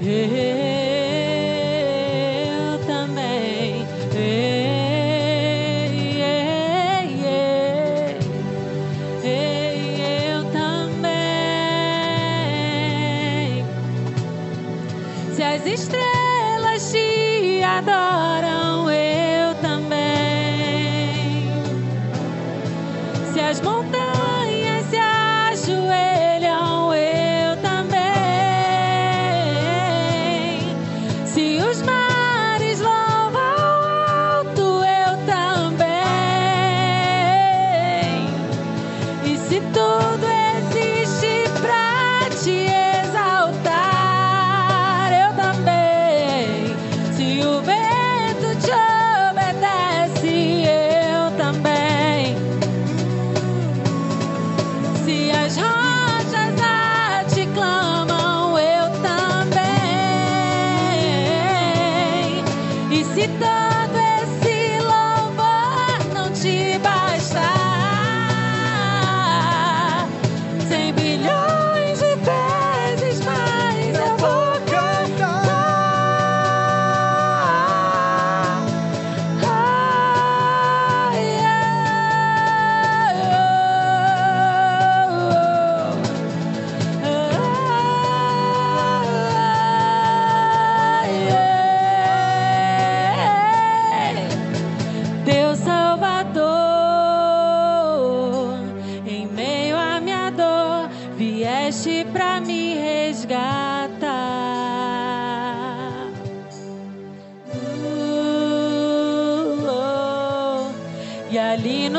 [0.08, 0.57] Eu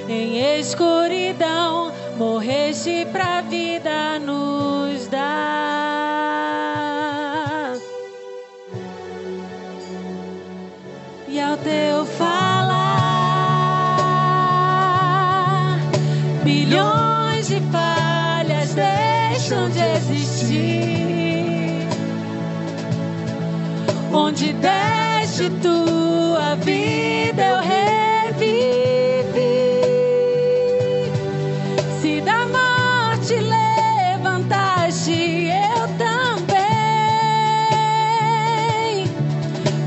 [0.08, 5.34] em escuridão, morreste pra vida nos dar.
[11.28, 12.80] E ao teu falar,
[16.46, 21.10] bilhões de falhas deixam de existir.
[24.14, 26.09] Onde deste tua
[26.70, 28.52] vida eu revivi.
[32.00, 33.34] Se da morte
[34.16, 35.18] levantaste,
[35.48, 36.68] eu também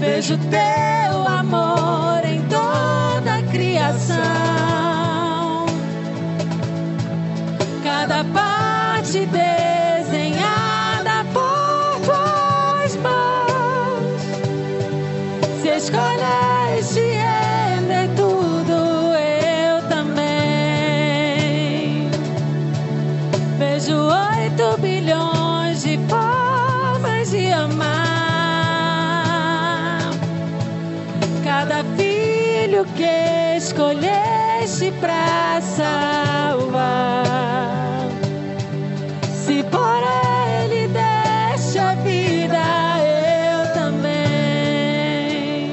[0.00, 4.16] vejo teu amor em toda a criação.
[7.84, 9.61] Cada parte desenhada
[32.82, 37.24] filho que escolheste pra salvar.
[39.32, 40.02] Se por
[40.62, 42.58] ele deste a vida,
[42.98, 45.70] eu também.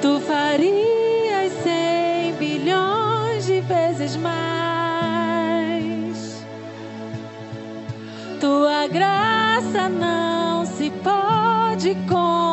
[0.00, 4.36] Tu farias cem bilhões de vezes mais.
[8.40, 12.45] Tua graça não se pode comparar.